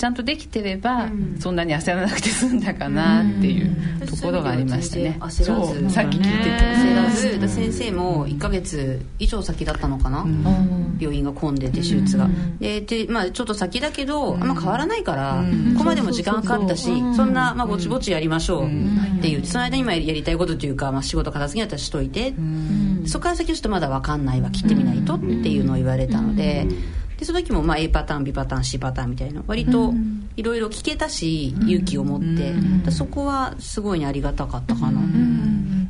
[0.00, 1.10] ちゃんとできてれば、
[1.40, 6.50] そんなに焦らなくて済んだかなっていうところがありましたね、焦らずさっき聞いてて。
[7.28, 7.54] 焦らず。
[7.54, 10.26] 先生も1か月以上先だったのかな、
[10.98, 19.44] 病院が混んでて手術が、でで、まあ、ちょっと先だけど、あんま変わらないから、ここまでも時間かかったしそんな、まあ、ぼちぼちやりましょうっていう。
[19.44, 22.32] その間に今やりたいことというか、まあ、仕事片付けだったらしといて、
[23.04, 24.50] そこから先ちょっとまだ分かんないわ。
[24.50, 26.66] 切ってみないとっていうのを言われたので。
[27.20, 29.92] でその時もまあ A パターン B パターン C パターンみたいな割と
[30.36, 35.02] いろいろ聞けたし、勇気を持って、そこはすごいありがたかったかな、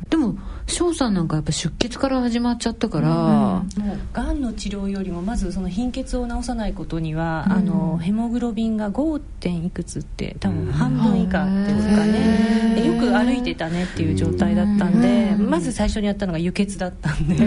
[0.09, 0.35] でも
[0.67, 9.21] 翔さんなんかやっぱ出血から始まっちゃったから、もうがんの治療よりもまずその貧血を治さないことには、あのヘモグロビンが 5.
[9.39, 17.37] 点いくつって多分半分以下ですかね、よく歩いてたねっていう状態だったんで、まず最初にやったのが輸血だったんで、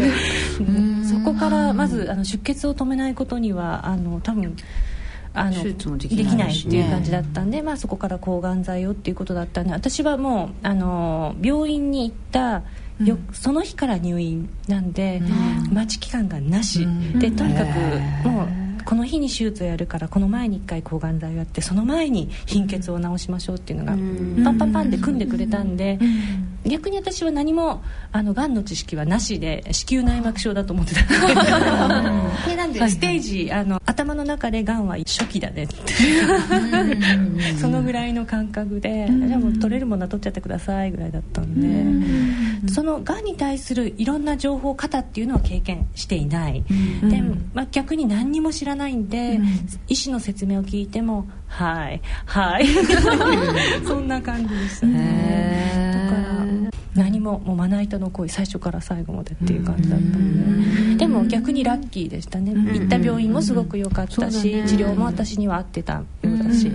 [0.56, 4.56] そこからまずあの出血を止めないことにはあの多分
[5.32, 12.62] あのできないっていう感じだったんで、まあ、そこから抗がん剤をっていうことだったんで私はもうあの病院に行った
[13.04, 15.20] よその日から入院なんで、
[15.72, 16.86] 待ち期間がなし、
[17.18, 23.92] でとにかくもうこの日に手術をやるからこの前に1回抗がん剤をやってその前に貧血を治しましょうっていうのが
[24.44, 25.98] パンパンパンって組んでくれたんで
[26.66, 31.02] 逆に私は何もあのがんの知識はなしで子宮内膜症だと思ってた。
[31.04, 32.48] ん。
[32.48, 35.74] でなんでステージあの頭の中でがんは初期だねって
[37.60, 41.60] そのぐらいの感覚でじゃあもう取れるものは取っちゃってくださいぐらいだったん
[42.64, 46.64] でそのがんに対するいろんな情報方っていうのは経験していない。
[47.02, 47.22] で、
[47.52, 49.40] まあ、逆に何にも知らないんで
[49.88, 52.66] 医師の説明を聞いても「はいはい」
[53.86, 56.08] そんな感じでしたね。
[56.08, 56.44] だから
[56.94, 60.96] 何ももうまな板の行為最初から最後までっていう感じだったので。
[60.96, 62.52] でも逆にラッキーでしたね。
[62.54, 66.70] 行った病院もすごく良かったし、治療も私には合ってたようだし。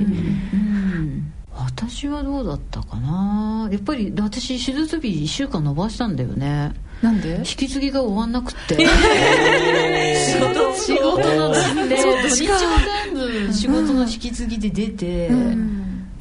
[1.56, 3.70] 私はどうだったかな。
[3.72, 7.38] やっぱり私手術日1週間延ばしたんだよねなんで？
[7.38, 11.54] 引き継ぎが終わんなくて、仕事 仕事の
[11.88, 12.58] で土日も
[13.06, 15.80] 全部仕事の引き継ぎで出て、うん。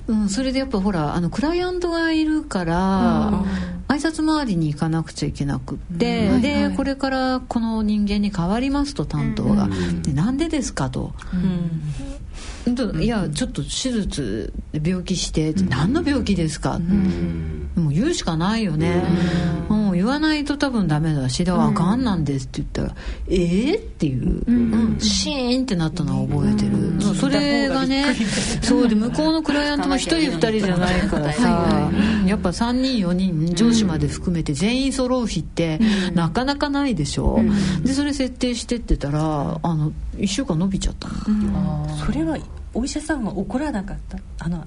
[0.09, 3.45] うん、それでやっぱほらあのクライアントがいるから、
[3.89, 11.13] 挨拶回りに行かなくちゃいけなくって、うん、で、はいはい、これからこの人間に変わりますと担当が、うん、でなんでですかと、
[13.01, 19.03] いやちょっと手術で病気して何の病気ですか、もう言うしかないよね、
[19.89, 28.15] もう言わないと多分ダメだしだからがんなんですって言ったら「ええー、っていう、うん、シーンってなったのは覚えてる、それがね
[28.61, 31.91] そうで向こうのクライアントも1人2人じゃないからさ。
[32.27, 35.81] やっぱ3人4人上司まで含めて全員揃う日って
[36.13, 37.41] なかなかないでしょ、
[37.83, 42.37] でそれ設定してってたらあの1週間伸びちゃったの、それは
[42.79, 44.19] お医者さんは怒らなかった？
[44.39, 44.67] あの、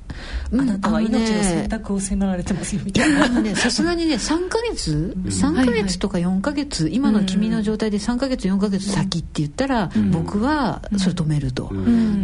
[0.53, 3.55] あなたは命の選択を迫られてますよみたいな。
[3.55, 11.71] さすがにね3か月？3か月とか4か月、今の君の状態で3か月4か月先って言ったら、僕はそれ止めると、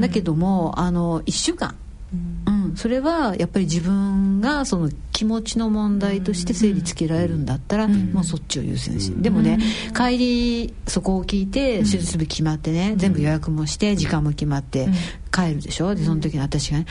[0.01, 1.75] だけどもあの1週間。
[2.13, 2.43] うん、
[2.77, 9.57] それはやっぱり自分がその気持ちの問題として整理つけられるんだったら、うん、もうそっちを優先し、うん、でもね
[9.95, 14.89] 帰りそこを聞いて手術日決まってね全部予約もして時間も決まって
[15.33, 15.95] 帰るでしょ？
[15.95, 16.85] でその時に私がね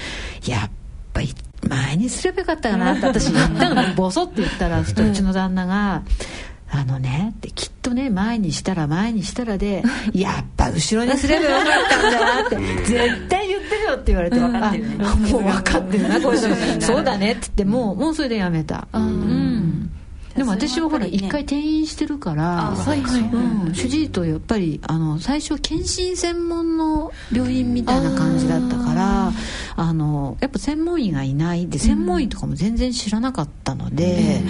[0.45, 0.70] やっ
[1.12, 1.32] ぱり
[1.68, 6.03] 前にすればよかったかなって私言ったの ボソって言ったらうちの旦那が
[6.77, 16.39] あのねってきっとね前にしたら前にしたらで やっぱ後ろにすればよかったんだなって 絶対言ってるよって言われて、分かってる、ね、もう分かってるなこれ
[16.81, 18.87] そうだねって言ってもうもうそれでやめた。
[18.93, 19.91] うん。
[20.35, 22.74] でも私はほら一回転院してるから、
[23.72, 29.33] 主治医とやっぱりあの最初検診専門の病院みたいな感じだったから
[29.77, 31.68] あのやっぱ専門医がいない。
[31.68, 34.43] で専門医とかも全然知らなかったので、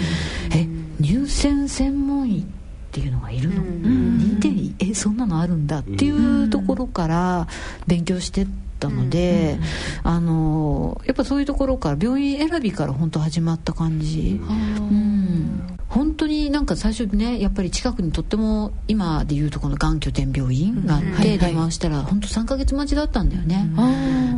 [0.53, 0.67] え
[0.99, 2.45] 入選専門医っ
[2.91, 7.47] ていうのがいるの、うん、認定医えそんなのあるんだっていうところから
[7.85, 8.47] 勉強してっ
[8.79, 9.57] たので、
[10.03, 14.53] うん、あのやっぱそういうところから病院選びから本当始まった感じ、う
[14.93, 23.69] ん本当になんか最初ねやっぱり近くにとっても今でいうとこのがん拠点病院があって電話したら本当3か月待ちだったんだよね、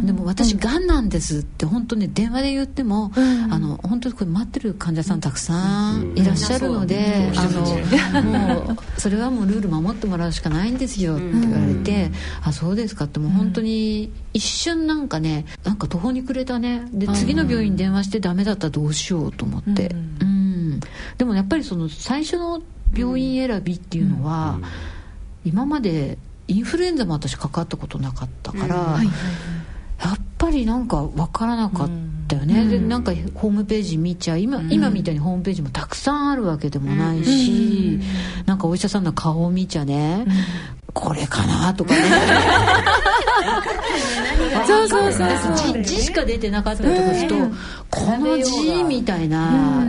[0.03, 12.11] でも私がんなんですって本当ね電話で言っても、あの本当にこれ待ってる患者さんたくさんいらっしゃるので、あのもうそれはもうルール守ってもらうしかないんですよって言われて、
[12.43, 16.87] あそうですかってもう本当に一瞬なんかねなんか途方に暮れたね。
[16.91, 19.87] で次の病院に電話してダメだったらどうしようと思って、
[20.21, 20.28] うん
[21.17, 22.61] でもやっぱりその最初の
[22.95, 24.59] 病院選びっていうのは、
[25.45, 26.17] 今まで
[26.47, 31.89] インフルエンザも私かかったことなかったから、やっぱりなんか分からなかっ
[32.27, 37.99] たよね、でなんかホームページ見ちゃ今,、今みたいにホームページもたくさんあるわけでもないし、
[38.45, 40.25] なんかお医者さんの顔を見ちゃね、
[40.93, 42.01] これかなとかね。
[44.65, 45.83] そうそうそうそう。
[45.83, 47.35] 字しか出てなかったりとかすると、
[47.89, 49.83] この字みたいな、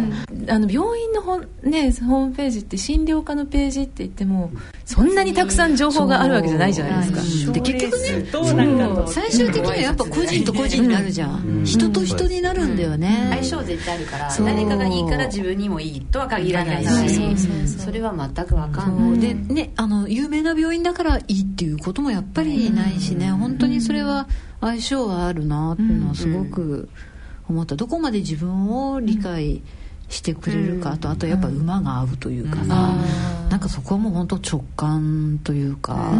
[0.49, 4.51] あの病院のほ、ね、ホームページって診療科のページって言っても
[4.85, 8.27] そんなにたくさん情報があるわけじゃないじゃないですか、で結局ね
[9.07, 17.37] 最終的にはやっぱ個人と個人になるじゃん、人と人になるんだよね、相性絶対あるから誰かがいいから自分にもいいとは限らないし
[17.67, 19.11] それは全く分かん。
[19.13, 23.31] ないでねあの有名な病院だからいいっていうこともやっぱりないしね。
[23.31, 24.29] 本当にそれは
[24.61, 26.89] 相性はあるなっていうのはすごく
[27.49, 27.77] 思った。
[27.77, 29.63] どこまで自分を理解
[30.11, 32.95] してくれるかとあとやっぱ馬が合うというかな、
[33.49, 36.13] なんかそこはもう本当直感というか、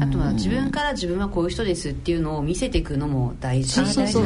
[0.00, 4.24] あとは自分から自分はこういう人ですっていうのを見せていくのも大事そうそうそう。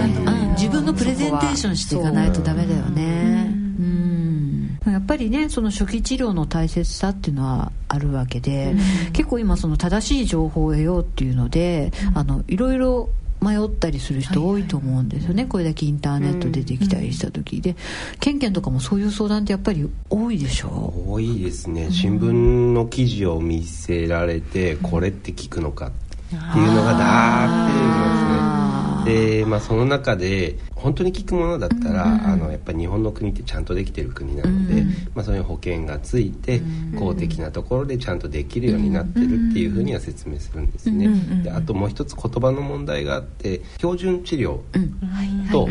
[0.59, 3.51] 自分のプレゼンテーションしていかないとダメだよね。
[3.79, 3.83] う。
[3.83, 4.79] ん。
[4.85, 8.75] やっぱぱりねその初期治療の大切さっていうのはあるわけで、
[9.13, 13.09] 結構今その正しい情報を得ようっていうので、あのいろいろ
[13.41, 17.61] 迷ったりする人多いと思うんですよね、これだけインターネット出てきたりした時。
[17.61, 17.77] で、
[18.21, 20.93] ケンケンとかもそういう相談ってやっぱり多いでしょ？
[21.07, 21.91] う多いですね。
[21.91, 22.33] 新聞
[22.73, 25.91] の記事を見せられて、これって聞くのかっ
[26.29, 36.61] ていうのがダーって出てきますねで、まあ、その中で本当に効くものだったら、うんうん、あのやっぱり日本の国ってちゃんとできてる国なので、うんうん、まあ、そういう保険がついて、
[36.99, 41.09] 公的なところでちゃんとできるようになってるっていうふうには説明するんですね、
[41.43, 44.59] であともう一つ言葉の問題があって標準治療。
[45.51, 45.69] と、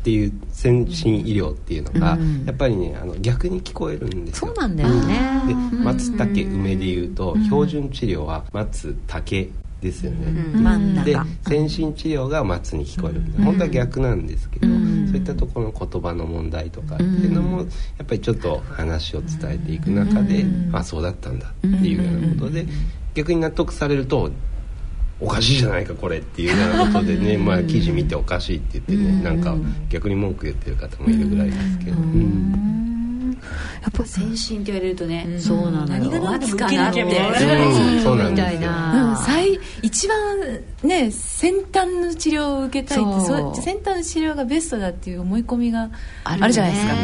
[0.00, 4.48] っていう先進医療っていうのが、やっぱりねあの逆に聞こえるんですよ。
[4.48, 5.20] そうなんだよね。
[5.46, 9.50] で松茸梅でいうと、標準治療は松茸
[9.80, 11.16] ですよね、うん、で
[11.48, 17.64] 先進治療が松に聞こえる、うん、本当は逆なんですけど、うん、そういったところの言葉の問題とかっていうのもや
[18.02, 22.66] っぱりちょっと話を伝えていく中で、あそうだったんだっていうようなことで、
[23.14, 24.30] 逆に納得されると
[25.20, 29.54] おかしいじゃないかこれっていうようなことでね、まあ、記事見ておかしいって言ってねなんか
[29.88, 31.96] 逆に文句言ってる方もいるぐらいですけど。
[33.42, 45.90] うんやっぱ先進って言われるとね、うん、そうなの何が何でも受けなきゃみたいな、最一番ね先端の治療を受けたいってそ先端の治療がベストだっていう思い込みが
[46.24, 46.96] あるじゃないですか、う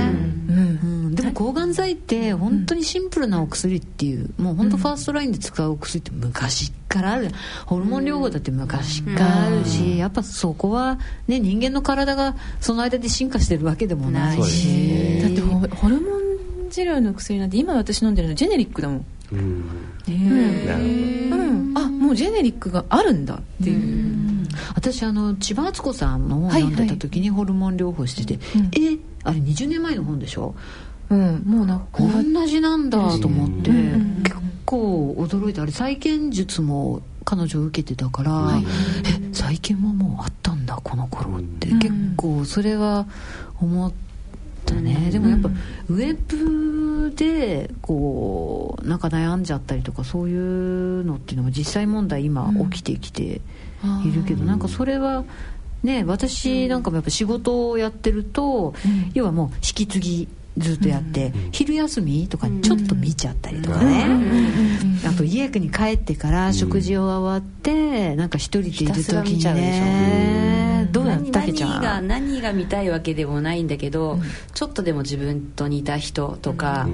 [0.52, 1.14] ん。
[1.14, 7.30] でも抗がん剤って本当にシンプルなお薬っていう、もう本当 first line で使うお薬って昔からある。
[7.64, 16.25] ホルモン療法だって昔からあるし、やっぱそこは、ね、人間の体がその間で進化してるわけでもないし、だってホルモン
[16.70, 19.04] 治療の薬なんて今私飲んでるのジェネリックだもん。
[19.32, 19.64] うん、
[20.08, 24.46] えー、うん、あもうジェネリックがあるんだっていう、
[24.76, 30.54] 私あの千葉敦子さんの本読んでた時にホルモン療法してて、はいはい、えあれ20年前の本でしょ？
[31.10, 31.42] うん。
[31.44, 38.64] もうな同じなんだと思って、結構驚いてあれ再建術も彼女受けてたから、はい、
[39.22, 43.06] え再建はもうあったんだこの頃って、結構それは
[43.60, 44.05] 思って。
[44.72, 45.48] ったね、でもやっぱ
[45.88, 53.40] ウェブでこうなんか悩んじゃったりとかそういうのっていうのも実際問題今起きてきてい
[54.12, 55.24] るけど、うん、なんかそれは
[55.82, 64.06] ね私なんかもやっぱ仕事をやってると、うん、要はもう引き継ぎずっとやって、うん、昼休みとかにちょっと見ちゃったりとかね、
[65.06, 71.70] あと家に帰ってから食事を終わって、なんか一人でいる時にねどうやったけちゃん。
[71.70, 74.18] 何が何が見たいわけでもないんだけど、
[74.54, 76.88] ちょっとでも自分と似た人とか、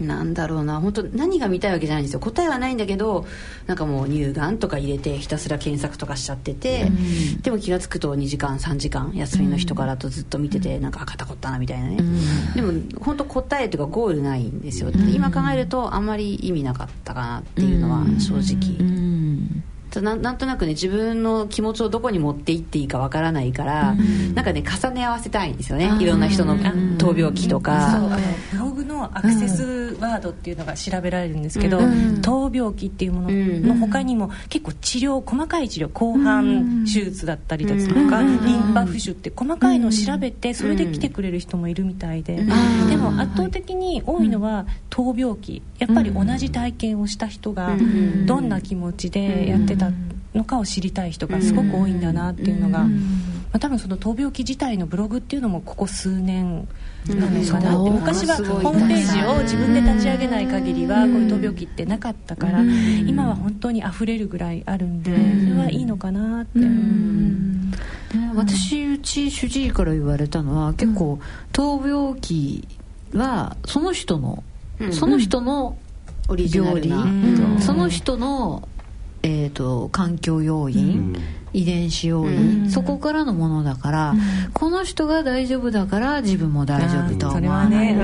[0.00, 0.80] なんだろうな。
[0.80, 2.20] 本当何が見たいわけじゃないんですよ。
[2.20, 3.26] 答えはないんだけど
[3.66, 19.64] なんかもう乳がんとか入れてひたすら検索とかしちゃってて、うん、でも気が付くと2時間3時間休みの日とかだとずっと見てて、うん、なんか肩こったなみたいなね、うん、でも本当答えというかゴールないんですよ、今考えるとあんまり意味なかったかなっていうのは正直。
[20.00, 25.96] ななんとなくね自分の気持ちをどこに持っていっていいかわからないから、うん、なんかね重ね合わせたいんですよね。
[26.00, 28.00] いろんな人の闘病期とか、
[29.08, 47.76] のアクセスワードっていうのが調べられるんですけど、うん、闘病期っていうものの他にも結構治療細かい治療後半手術だったりだとか、リンパ浮腫って細かいのを調べてそれで来てくれる人もいるみたいで、でも圧倒的に多いのは闘病期やっぱり同じ体験をした人が
[48.26, 49.90] どんな気持ちでやってた
[50.34, 52.88] のかを知りたい人がすごく多いんだなっていうのが、ま
[53.52, 56.66] あ、多分その闘病期自体のブログっていうのもここ数年
[57.06, 57.50] 昔
[58.26, 62.60] はホームページを自分で立ち上げない限りはこういう闘病期ってなかったから
[63.06, 66.60] 今は本当にあふれるぐらいあるんでそれはいいのかなって。
[68.36, 71.18] 私うち主治医から言われたのは結構
[71.52, 72.66] 闘病期
[73.12, 74.44] はその人の、
[74.92, 75.76] その人の
[76.28, 76.92] 料理、
[77.60, 78.68] その人の
[79.24, 81.16] えーと、環境要因、うん、
[81.54, 84.18] 遺伝子要因、うん、そこからのものだから、うん、
[84.52, 88.02] この人が大丈夫だから自分も大丈夫と思わないで、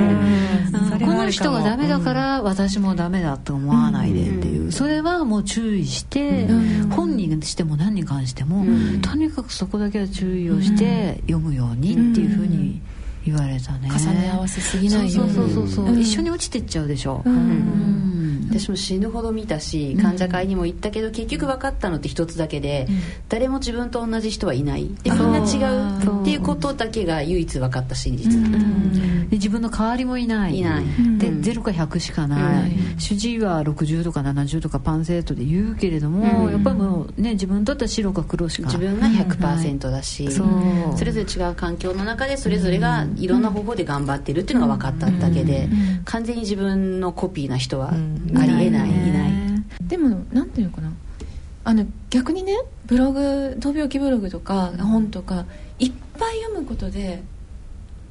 [1.05, 6.47] この人がダメだから私もダメだと思わないでっていう、それはもう注意して、
[6.91, 8.65] 本人にしても何に関しても、
[9.03, 12.81] とにかくそこだけは注意をして読むようにっていうふうに
[13.25, 13.89] 言われたね。
[13.91, 15.35] 重ね合わせすぎないように。
[15.35, 18.49] そうそうそうそう、一緒に落ちてっちゃうでしょ、うん。
[18.51, 22.89] 私も死ぬほど見たし患者会にも行ったけど、結局分かったのって一つだけで、
[23.29, 24.89] 誰も自分と同じ人はいない。
[25.03, 30.59] でみんな違うっていうことだけが唯一分かった真実だった、で自分の代わりもいない。
[30.59, 30.85] いない。
[31.19, 45.69] で0か100しかない、主治医は60とか70とかパンセットで言うけれども、やっぱりもうね自分にとっては白か黒しか自分が100%だし、それぞれ違う環境の中でそれぞれがいろんな方法で頑張ってるっていうのが分かっただけで、
[46.05, 49.33] 完全に自分のコピーな人はありえない、いない。
[49.83, 50.93] でもなんていうのかな。
[51.63, 52.57] あの逆にね
[52.87, 55.45] ブログ闘病記ブログとか本とか
[55.79, 57.23] いっぱい読むことで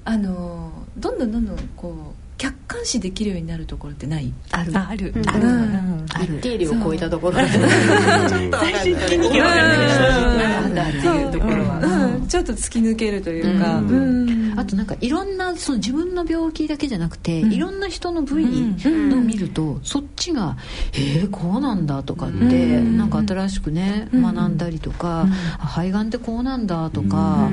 [0.05, 4.31] あのどんどんどんどんこう客観視できるようになるところってない？
[4.51, 4.71] ある。
[4.77, 5.13] ある。
[5.27, 11.79] ある、うん一定量を超えたところで最終的に広がるなんだっていうところは、
[12.15, 12.27] うん。
[12.27, 13.89] ちょっと突き抜けるというか、うん。
[13.89, 13.95] う
[14.25, 20.57] んあとなんかいろんなその自分の病気だけじゃなくて、いろんな人の部位のを見ると、そっちが
[20.93, 25.27] 「えー、こうなんだ」とかって、なんか新しくね学んだりとか、
[25.59, 27.49] あ肺がんってこうなんだとか、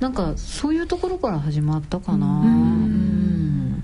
[0.00, 2.26] なんかそういうところから始まったかな。
[2.26, 3.82] うん。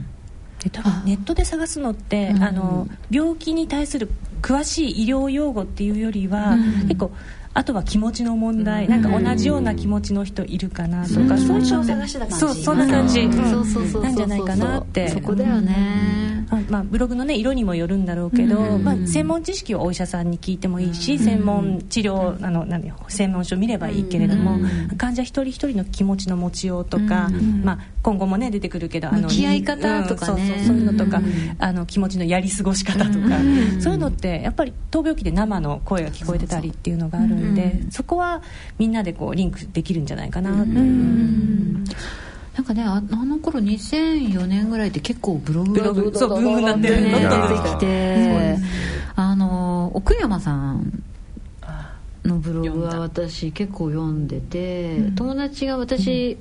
[0.62, 4.08] で多分ネットで探すのって、あの病気に対する
[4.40, 6.56] 詳しい医療用語っていうよりは、
[6.88, 7.12] 結構
[7.54, 12.38] あとは気持ちの問題、なんか同じような気持ちの人いるかなとか、そういうので探してた感じ。
[12.38, 13.32] そうそんな感じ、うん。
[13.32, 14.02] そうそうそうそう。
[14.04, 15.08] なんじゃないかなって。
[15.08, 24.58] そこだよね、あまあ、ブログの、ね、色にもよるんだろうけど、まあ、専門知識をお医者さんに聞いてもいいし、専門治療あの何専門書見ればいいけれども、
[24.96, 27.30] 患者一人一人の気持ちの持ちようとか、
[27.62, 30.42] まあ、今後も、ね、出てくるけどあの向き合い方とかね。
[30.42, 31.20] うんそうそうそういうのとか、
[31.58, 33.38] あの気持ちのやり過ごし方とか、
[33.80, 38.42] そういうのってやっぱり闘病期で生の声が聞こえてたりっていうのがあるんで、そこは
[38.78, 40.70] みんなでこうリンクできるんじゃないかなって。
[42.54, 48.58] なんかねああの頃2004年ぐらいって結構ブログがブームになって出てきて
[49.14, 51.02] あの奥山さん
[52.24, 56.38] のブログは私結構読んでて、友達が私、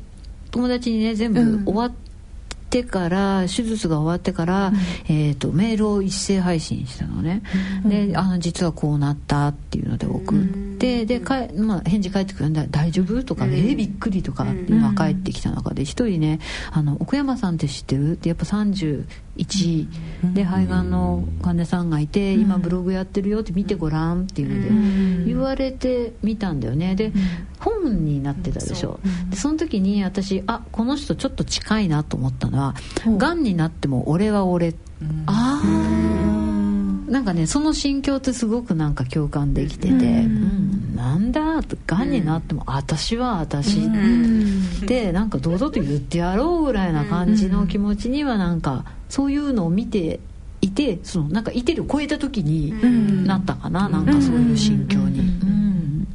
[0.52, 1.92] 友達にね全部終わっ
[2.70, 4.72] てから、手術が終わってから、
[5.08, 7.42] えー、とメールを一斉配信したのね、
[7.86, 13.24] であの実はこうなったっていうので送って、でかえ、まあ、返事返ってくるんだ大丈夫？
[13.24, 16.40] とか、えーびっくりとかっていうのが返ってきた中で一人ね
[16.72, 18.14] あの奥山さんって知ってる？
[18.14, 19.88] ってやっぱ31
[20.34, 26.96] で肺がんの患者さんがいて、今ブログやってるよって見てごらんっていうので言われてみたんだよね。
[26.96, 27.12] で
[27.60, 29.00] 本になってたでしょ。
[29.30, 32.76] でその時に私あこの人ちょっと近いなと思ったのは
[33.18, 34.74] 「がんになっても俺は俺」
[35.26, 35.62] あ
[37.12, 50.22] なんかねその心境ってすごくなんか共感できてて「うん、なんだ?」と「がんになっても私は私」ってなんか堂々と言ってやろうぐらいな感じの気持ちにはなんかそういうのを見て
[50.62, 55.20] いてそのなんかいてるを超えた時になったかな、なんかそういう心境に。
[55.20, 56.08] うん。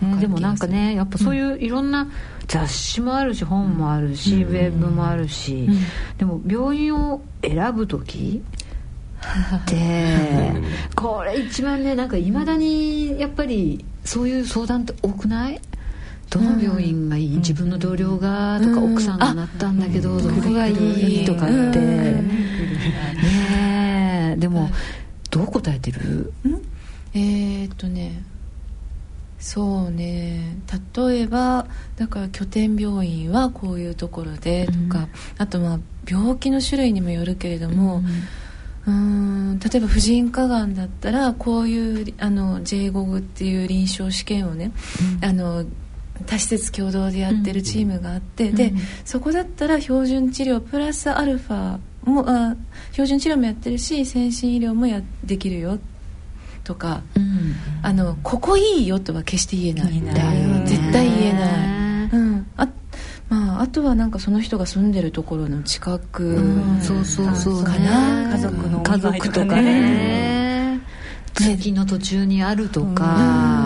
[0.00, 2.08] ねでもなんかねやっぱそういういろんな
[2.48, 5.68] 雑誌もあるし本もあるし、ウェブもあるし、
[6.18, 8.42] でも病院を選ぶ時
[9.56, 10.52] って
[10.94, 15.60] これ一番ねなんかいまだにやっぱりそういう相談って多くない？
[16.30, 21.26] どの病院がいい、自分の同僚がとか、奥さんがなったんだけど、どこがいい？
[21.26, 22.24] とかって、ね
[24.34, 24.36] え。
[24.38, 24.70] でも
[25.30, 26.32] どう答えてる？
[27.12, 28.22] えーっとね。
[29.38, 30.56] そうね。
[30.96, 31.66] 例えば
[31.96, 38.02] だから拠点病院はこういうところでとか、あとまあ病気の種類にもよるけれども、
[38.86, 44.72] うーん例えば婦人科がんだったらこういうあの J5 っていう臨床試験をね、
[45.22, 45.64] あの
[46.26, 48.72] 多施設共同でやってるチームがあって、で
[49.04, 52.56] そこだったら標準治療プラスアルファもあ
[52.92, 55.78] 標準治療もやってるし先進医療もやできるよ
[56.64, 57.02] とか、
[57.82, 60.00] あのここいいよとは決して言えない。
[60.14, 60.66] だよね。
[60.66, 61.71] 絶対言えない、
[63.72, 66.38] とはなんかその人が住んでるところの近く、
[66.80, 68.30] そうそうそうかな。
[68.30, 70.80] 家族のお家族とかね。
[71.34, 73.61] 通勤の途中にあるとか、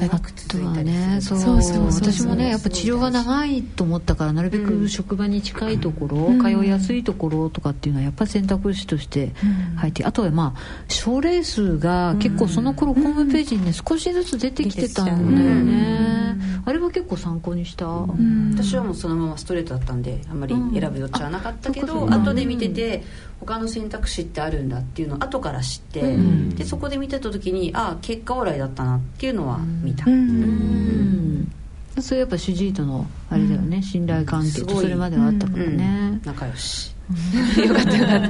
[0.00, 0.08] あ
[0.48, 1.18] とはね。
[1.20, 2.12] そうそうそうそう。
[2.12, 9.32] 私もねやっぱ治療が長いと思ったからなるべく職場に近いところ、通いやすいところとかっていうのはやっぱり選択肢として
[9.76, 23.04] 入って、あとはまあ症例数が結構その頃ホームページにね少しずつ出てきてたんだよね、あれは結構参考にした、私はもうそのままストレートだったんであんまり選ぶ余地はなかったけど、後で見てて
[23.44, 26.16] 他の選択肢ってあるんだっていうのを後から知って、
[26.54, 31.52] でそこで見てた時にああ結果オーライだったなっていうのは見た、うん。
[32.00, 36.94] それやっぱ主治医とのあれだよね、信頼関係とそれまではあったからね、仲良し。
[37.66, 38.28] よかったよかった。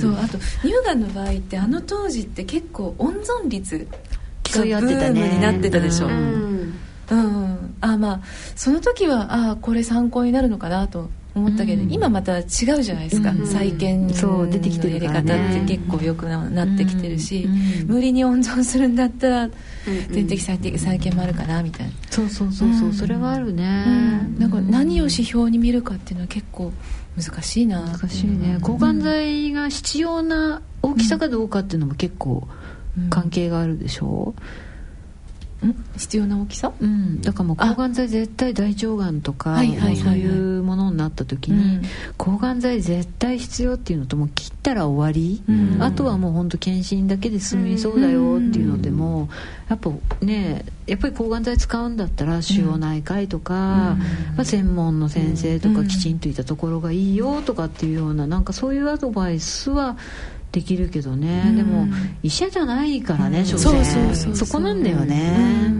[0.00, 3.86] そうあと乳がんの場合ってあの当時って結構温存率
[4.50, 6.74] がブームになってたでしょ、うん。
[7.10, 8.20] うん、あまあ
[8.56, 12.44] その時はあこれ参考になるのかなと思ったけど、うん、今また違う
[12.82, 14.48] じゃないですか、うん、再建の
[14.88, 19.50] やり方って結構よくなってきてるし、うん、無理に温存するんだったら
[20.10, 21.92] 全的再再建もあるかなみたいな。
[22.10, 23.64] そうそうそうそう、それはあるね、
[24.38, 26.72] なんか何を指標に見るかっていうのは結構
[27.16, 27.80] 難しいな。
[27.80, 28.58] 難しいね。
[28.60, 32.46] 抗がん剤が必要な大きさかどうかっていうのも結構
[33.08, 34.71] 関係があるでしょ、うん
[35.96, 41.82] 必要な大きさ、うん、だからもう抗がん剤絶対大腸がんとか、そういうものになった時に、うん、
[42.16, 49.28] 抗がん剤絶対必要っていうのともう切ったら終わり、うん、あとはもう本当検診だけで済みそうだよっていうのでも、
[49.68, 49.90] やっぱ
[50.20, 53.98] ねやっぱり抗がん剤使うんだったら腫瘍内科医とか、ま
[54.38, 59.96] あ、専門の先生とかきちんといたところがいいよとかっていうようななんかそういうアドバイスは
[60.52, 61.86] できるけどね、うん、でも
[62.22, 64.36] 医者じゃないからね、うん、所詮。
[64.36, 65.72] そこなんだよね、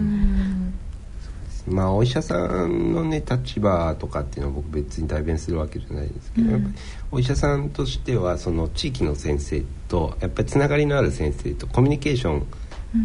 [1.67, 6.73] まあお医者さんのね立場とかっていうのは僕別に代弁するわけじゃないですけど、やっぱり
[7.11, 12.47] お医者さんとしてはその地域の先生とやっぱりつながりのある先生とコミュニケーション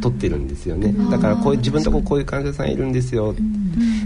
[0.00, 3.34] 取ってるんですよね、だからこういう自分とここういう患者さんいるんですよ、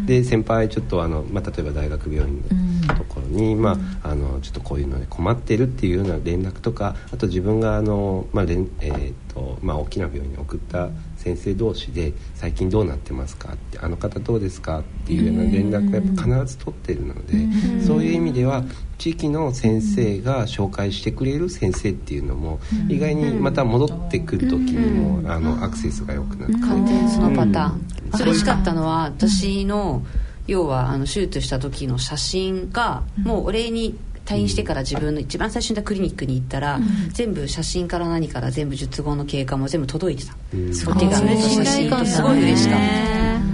[0.06, 2.42] で先輩ちょっとあの、まあ、例えば大学病院
[2.86, 3.02] のと
[3.32, 18.64] に、まあ、あのちょっとこういうので困ってるっていうような連絡とかあと自分があの、まあえーとまあ、大きな病院に送った先生同士で「最近どうなってますか?」って「あの方どうですか?」っていうような連絡をやっぱ必ず取ってるのでそういう意味では
[18.98, 26.54] 地域の先生が紹介してくれる先生っていうのも意外にまた戻ってくる時にもあのアクセスが良くなって。
[26.54, 27.80] 完全そのパターン。
[28.20, 30.04] 嬉しかったのは私の
[30.46, 43.12] 要はあの手術した時の写真がもうお礼に退院してから自分の一番最初にクリニックに行ったら、うん、全部写真から何から全部術後の経過も全部届いてた、うん、お手紙と写真とすごい嬉しかった。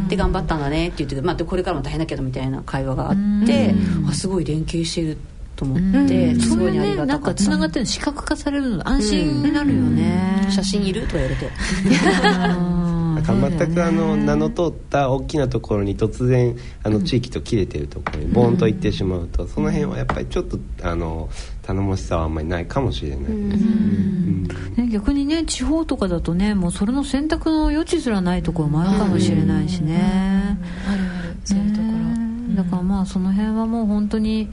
[0.08, 3.16] で頑張ったんだねって言って、まあ、これからも大変だけどみたいな会話があっ
[3.46, 3.74] て
[4.08, 5.18] あすごい連携してる
[5.54, 11.06] と思ってすごいありがたかった、ね、なんかつながってるの視覚化されるの安心になるよね、写真いる？
[11.08, 11.50] と言われて
[13.22, 21.28] 全くあの名の通った大きなところに突然あの地域と切れてるところにボーンと行ってしまうと、その辺はやっぱりちょっとあの
[21.62, 24.44] 頼もしさはあんまりないかもしれないです、うん。
[24.76, 30.58] ね、逆にね地方とかだとねもうそれの選択の余地すらないところもあるかもしれないしね、
[30.88, 31.36] あるある。
[31.44, 34.50] そういうところ、だからまあその辺はもう本当に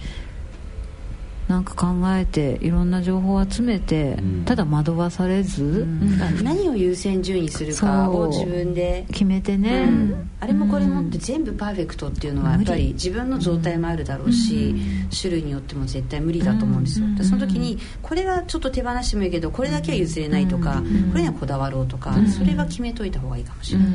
[1.48, 9.06] なんか考えていろんな情報を集めて、うん、ただ惑わされず、うん、何を優先順位するかを自分で。
[9.12, 14.76] 決めてね、うん、あれもこれもって全部パーフェクトっていうのはやっぱり自分の状態もあるだろうし、
[15.16, 20.82] 種類によっても絶対無理だと思うんですよ、でその時にこれはちょっと手放してもいいけどこれだけは譲れないとか、
[21.12, 23.88] これにはこだわろうとか、それは決めといた方がいいかもしれない、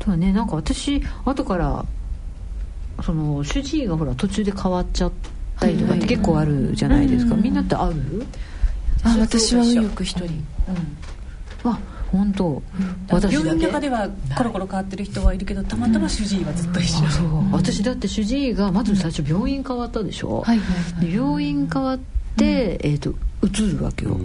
[0.00, 1.84] とはねなんか私後から
[3.02, 7.94] その主治医がほら途中で変わっちゃってったりとかって結構あるじゃないですか、みんなってある
[9.02, 10.28] あ私は運よく一人、う
[11.68, 11.78] ん、あ
[12.10, 12.62] 本当、
[13.10, 21.98] 私病院の中ではコロコロ変わってる人はいるけどたまたま主治医はずっと一緒、そう、私だって主治医がまず最初病院変わったでしょ、はいはい病院変わっ
[22.36, 24.16] て、えー、と移るわけよ、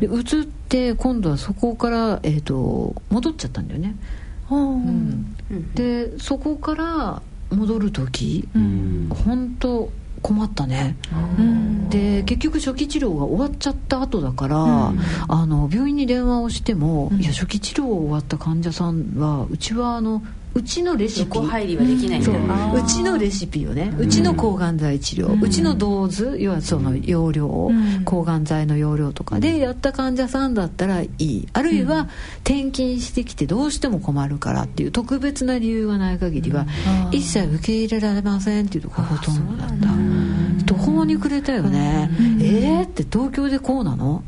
[0.00, 3.94] で移って今度はそこから、えー、と戻っちゃったんだよね、
[4.50, 5.34] うん、
[5.74, 9.90] でそこから戻る時、うん、本当
[10.24, 10.96] 困ったね、
[11.90, 14.98] で結局初期治療が終わっちゃった後だから、うん、
[15.28, 20.22] あの病院に電話をしても、うん、いや初期治療終わった患者さんはうちはあの
[20.54, 21.38] うちのレシピ。
[21.38, 27.70] 入りはできないうちのレシピをねうちの抗がん剤治療、うちのドーズ要はその容量、
[28.04, 31.48] 抗がん剤の容量とかでやった患者さんだったらいい。
[31.52, 32.08] あるいは
[32.44, 36.66] 転勤してきてどうしても困るからっていう特別な理由がない限りは
[37.10, 39.66] 一切受け入れられませんっていうところがほとんどだ。
[39.66, 42.10] った途方に暮れたよね。
[42.40, 44.22] えーって東京でこうなの？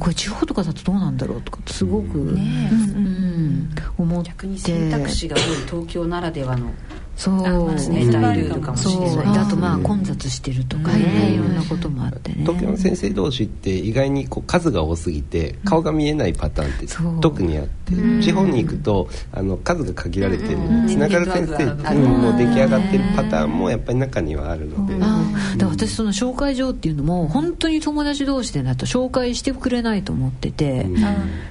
[0.00, 4.30] これ地方とかだとどうなんだろうとかすごく、ねうん思って。
[4.30, 6.70] 逆に選択肢が多い東京ならではの
[7.16, 9.38] そう、まあ、ね、大ルールかもしれない。
[9.38, 12.38] あとまあ混雑してるとかね、いろんなこともあってね。
[12.40, 16.86] 東京の先生同士って意外にこう数が多すぎて顔が見えないパターンって
[17.20, 17.79] 特にあって、
[18.20, 25.16] 地方に行くとあの数が限られてるのでつながる先生もう出来上がってるパターンもやっぱり中にはあるので、だか
[25.56, 31.02] ら私その紹介状っていうのも本当に友達同士でなと紹介してくれないと思ってて、うん、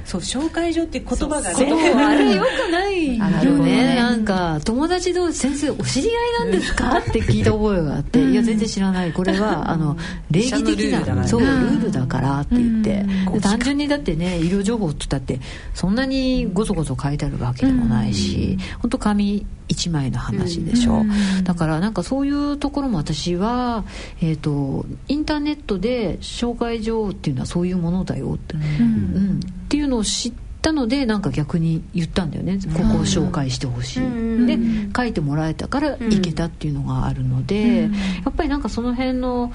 [0.06, 1.94] そう紹介状って言葉がね。
[1.94, 3.26] あれよくないよ
[3.58, 3.96] ね。
[3.96, 6.98] なんか友達同士先生お知り合いなんですか？
[7.00, 8.24] って聞いた覚えがあって。
[8.24, 9.14] いや全然知らない。
[9.14, 9.98] これは あの
[10.32, 13.06] 礼儀的なそうルールだからって言って。
[13.42, 15.40] 単純にだってね医療情報って言ったって
[15.74, 23.86] そんなにごそごそ書いてあるわけでもないし本当紙一枚の話でしょ、うん、だからなんかそういうところも私は、
[24.22, 32.60] えーと、インターネットで紹介状っていうのはそういうものだよって,、うん、うん、っていうのを知ったのでなんか逆に言ったんだよね。
[32.74, 34.58] ここを紹介してほしい、うん、で
[34.96, 37.90] 書いてもらえたから行けたっていうのがあるので、や
[38.30, 39.54] っぱりなんかその辺の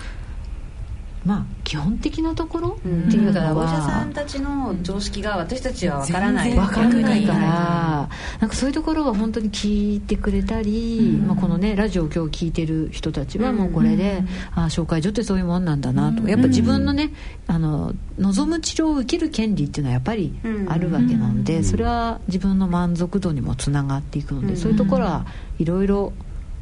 [1.25, 2.68] まあ基本的なところ？
[2.68, 6.53] っていうのは、お医者さんたちの常識が私たちは分からない。
[6.53, 8.09] 分からないから。
[8.41, 14.22] なんかそういうところは本当に聞いてくれたり、まあ、このねラジオを今日聞いてる人たちはもうこれで、
[14.55, 16.29] ああ紹介所ってそういうもんなんだなと。
[16.29, 17.11] やっぱ自分のね
[17.47, 25.25] あの望む治療を受ける権利っていうのはやっぱりあるわけなので、それは自分の満足度にもつながっていくので、そういうところは
[25.59, 26.12] いろいろ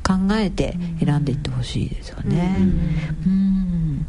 [0.03, 2.57] 考えて選んでいってほしいですよね。
[3.26, 4.07] うん。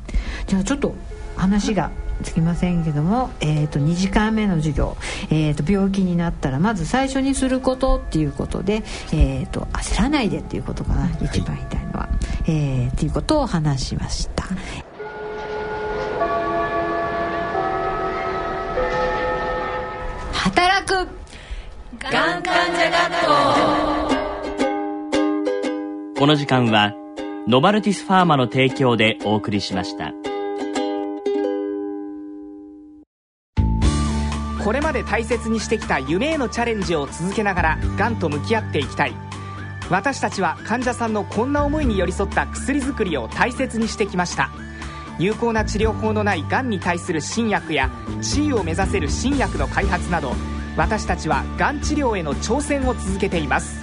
[0.48, 0.96] じゃあちょっと
[1.36, 1.92] 話が
[2.24, 4.98] つきませんけども、えー、と2時間目の授業、
[5.30, 12.10] えー、と病気になったらまず最初にすることっていうことで、えー、と焦らないでっていうことかな、一番言いたいのは、
[12.48, 14.46] えー、っていうことを話しました。
[20.34, 21.24] 働く。
[22.00, 24.03] がん患者学校
[26.24, 26.94] この時間は
[27.50, 30.14] ノバルティスファーマの提供でお送りしました。
[34.64, 39.14] これまで大切にしてきた夢へのチャレンジを続けながらがんと向き合っていきたい。
[39.90, 44.50] 私たちは患者さんのこんな思いに寄り添った薬作りを大切にしてきました。
[45.20, 50.32] 有効な治療法のないがんに対する新薬や地位を目指せる新薬の開発など
[50.78, 53.83] 私たちはがん治療への挑戦を続けています。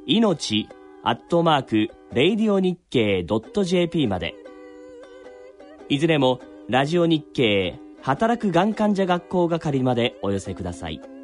[0.06, 0.70] 命
[1.04, 3.26] アットマークレイディオ日経
[3.66, 4.34] .jp まで。
[5.90, 6.40] いずれも
[6.70, 11.17] ラジオ日経働くがん患者学校係までお寄せください。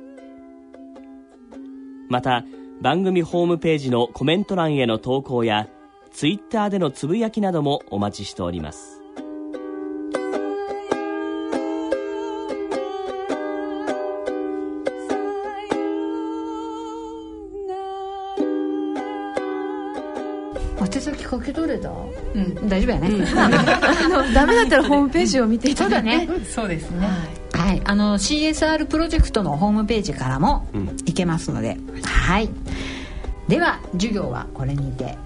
[2.13, 2.45] また
[2.79, 5.67] 番組ホームページのコメント欄への投稿や
[6.11, 9.03] ツイッターでのつぶやきなどもお待ちしております。
[20.93, 22.69] 手先書き取れたうん。
[22.69, 23.25] 大丈夫やね、うん、
[24.33, 26.09] ダメだったらホームページを見ていただいて。
[26.09, 26.45] そうだね。
[26.45, 27.69] そうですね、はい。
[27.69, 30.67] はい、あの CSR プロジェクトのホームページからも
[31.13, 32.49] 行けますので、うん、はい。
[33.47, 35.17] では授業はこれにて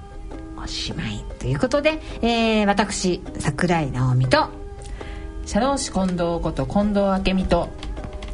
[0.57, 4.49] おしまいということで、えー、私櫻井直美と
[5.45, 6.99] 社労士近藤こと近藤
[7.31, 7.69] 明美と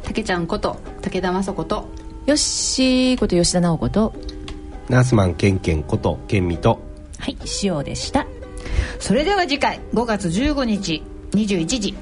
[0.02, 1.88] たけちゃんこと武田雅子と
[2.26, 4.14] よっしーこと吉田直子と
[4.88, 6.80] ナースマンケンケンことケンミと
[7.18, 8.26] はい塩でした。
[8.98, 11.02] それでは次回5月15日
[11.32, 11.94] 21時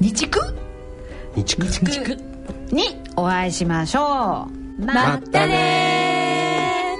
[0.00, 0.40] 日区
[1.34, 1.66] 日区
[2.70, 2.84] に
[3.16, 6.96] お会いしましょうまたね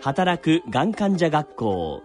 [0.00, 2.02] 働くがん患者学校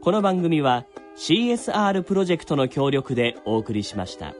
[0.00, 0.84] この番組は
[1.16, 4.34] CSR プロジェクトの協力でお送りしました。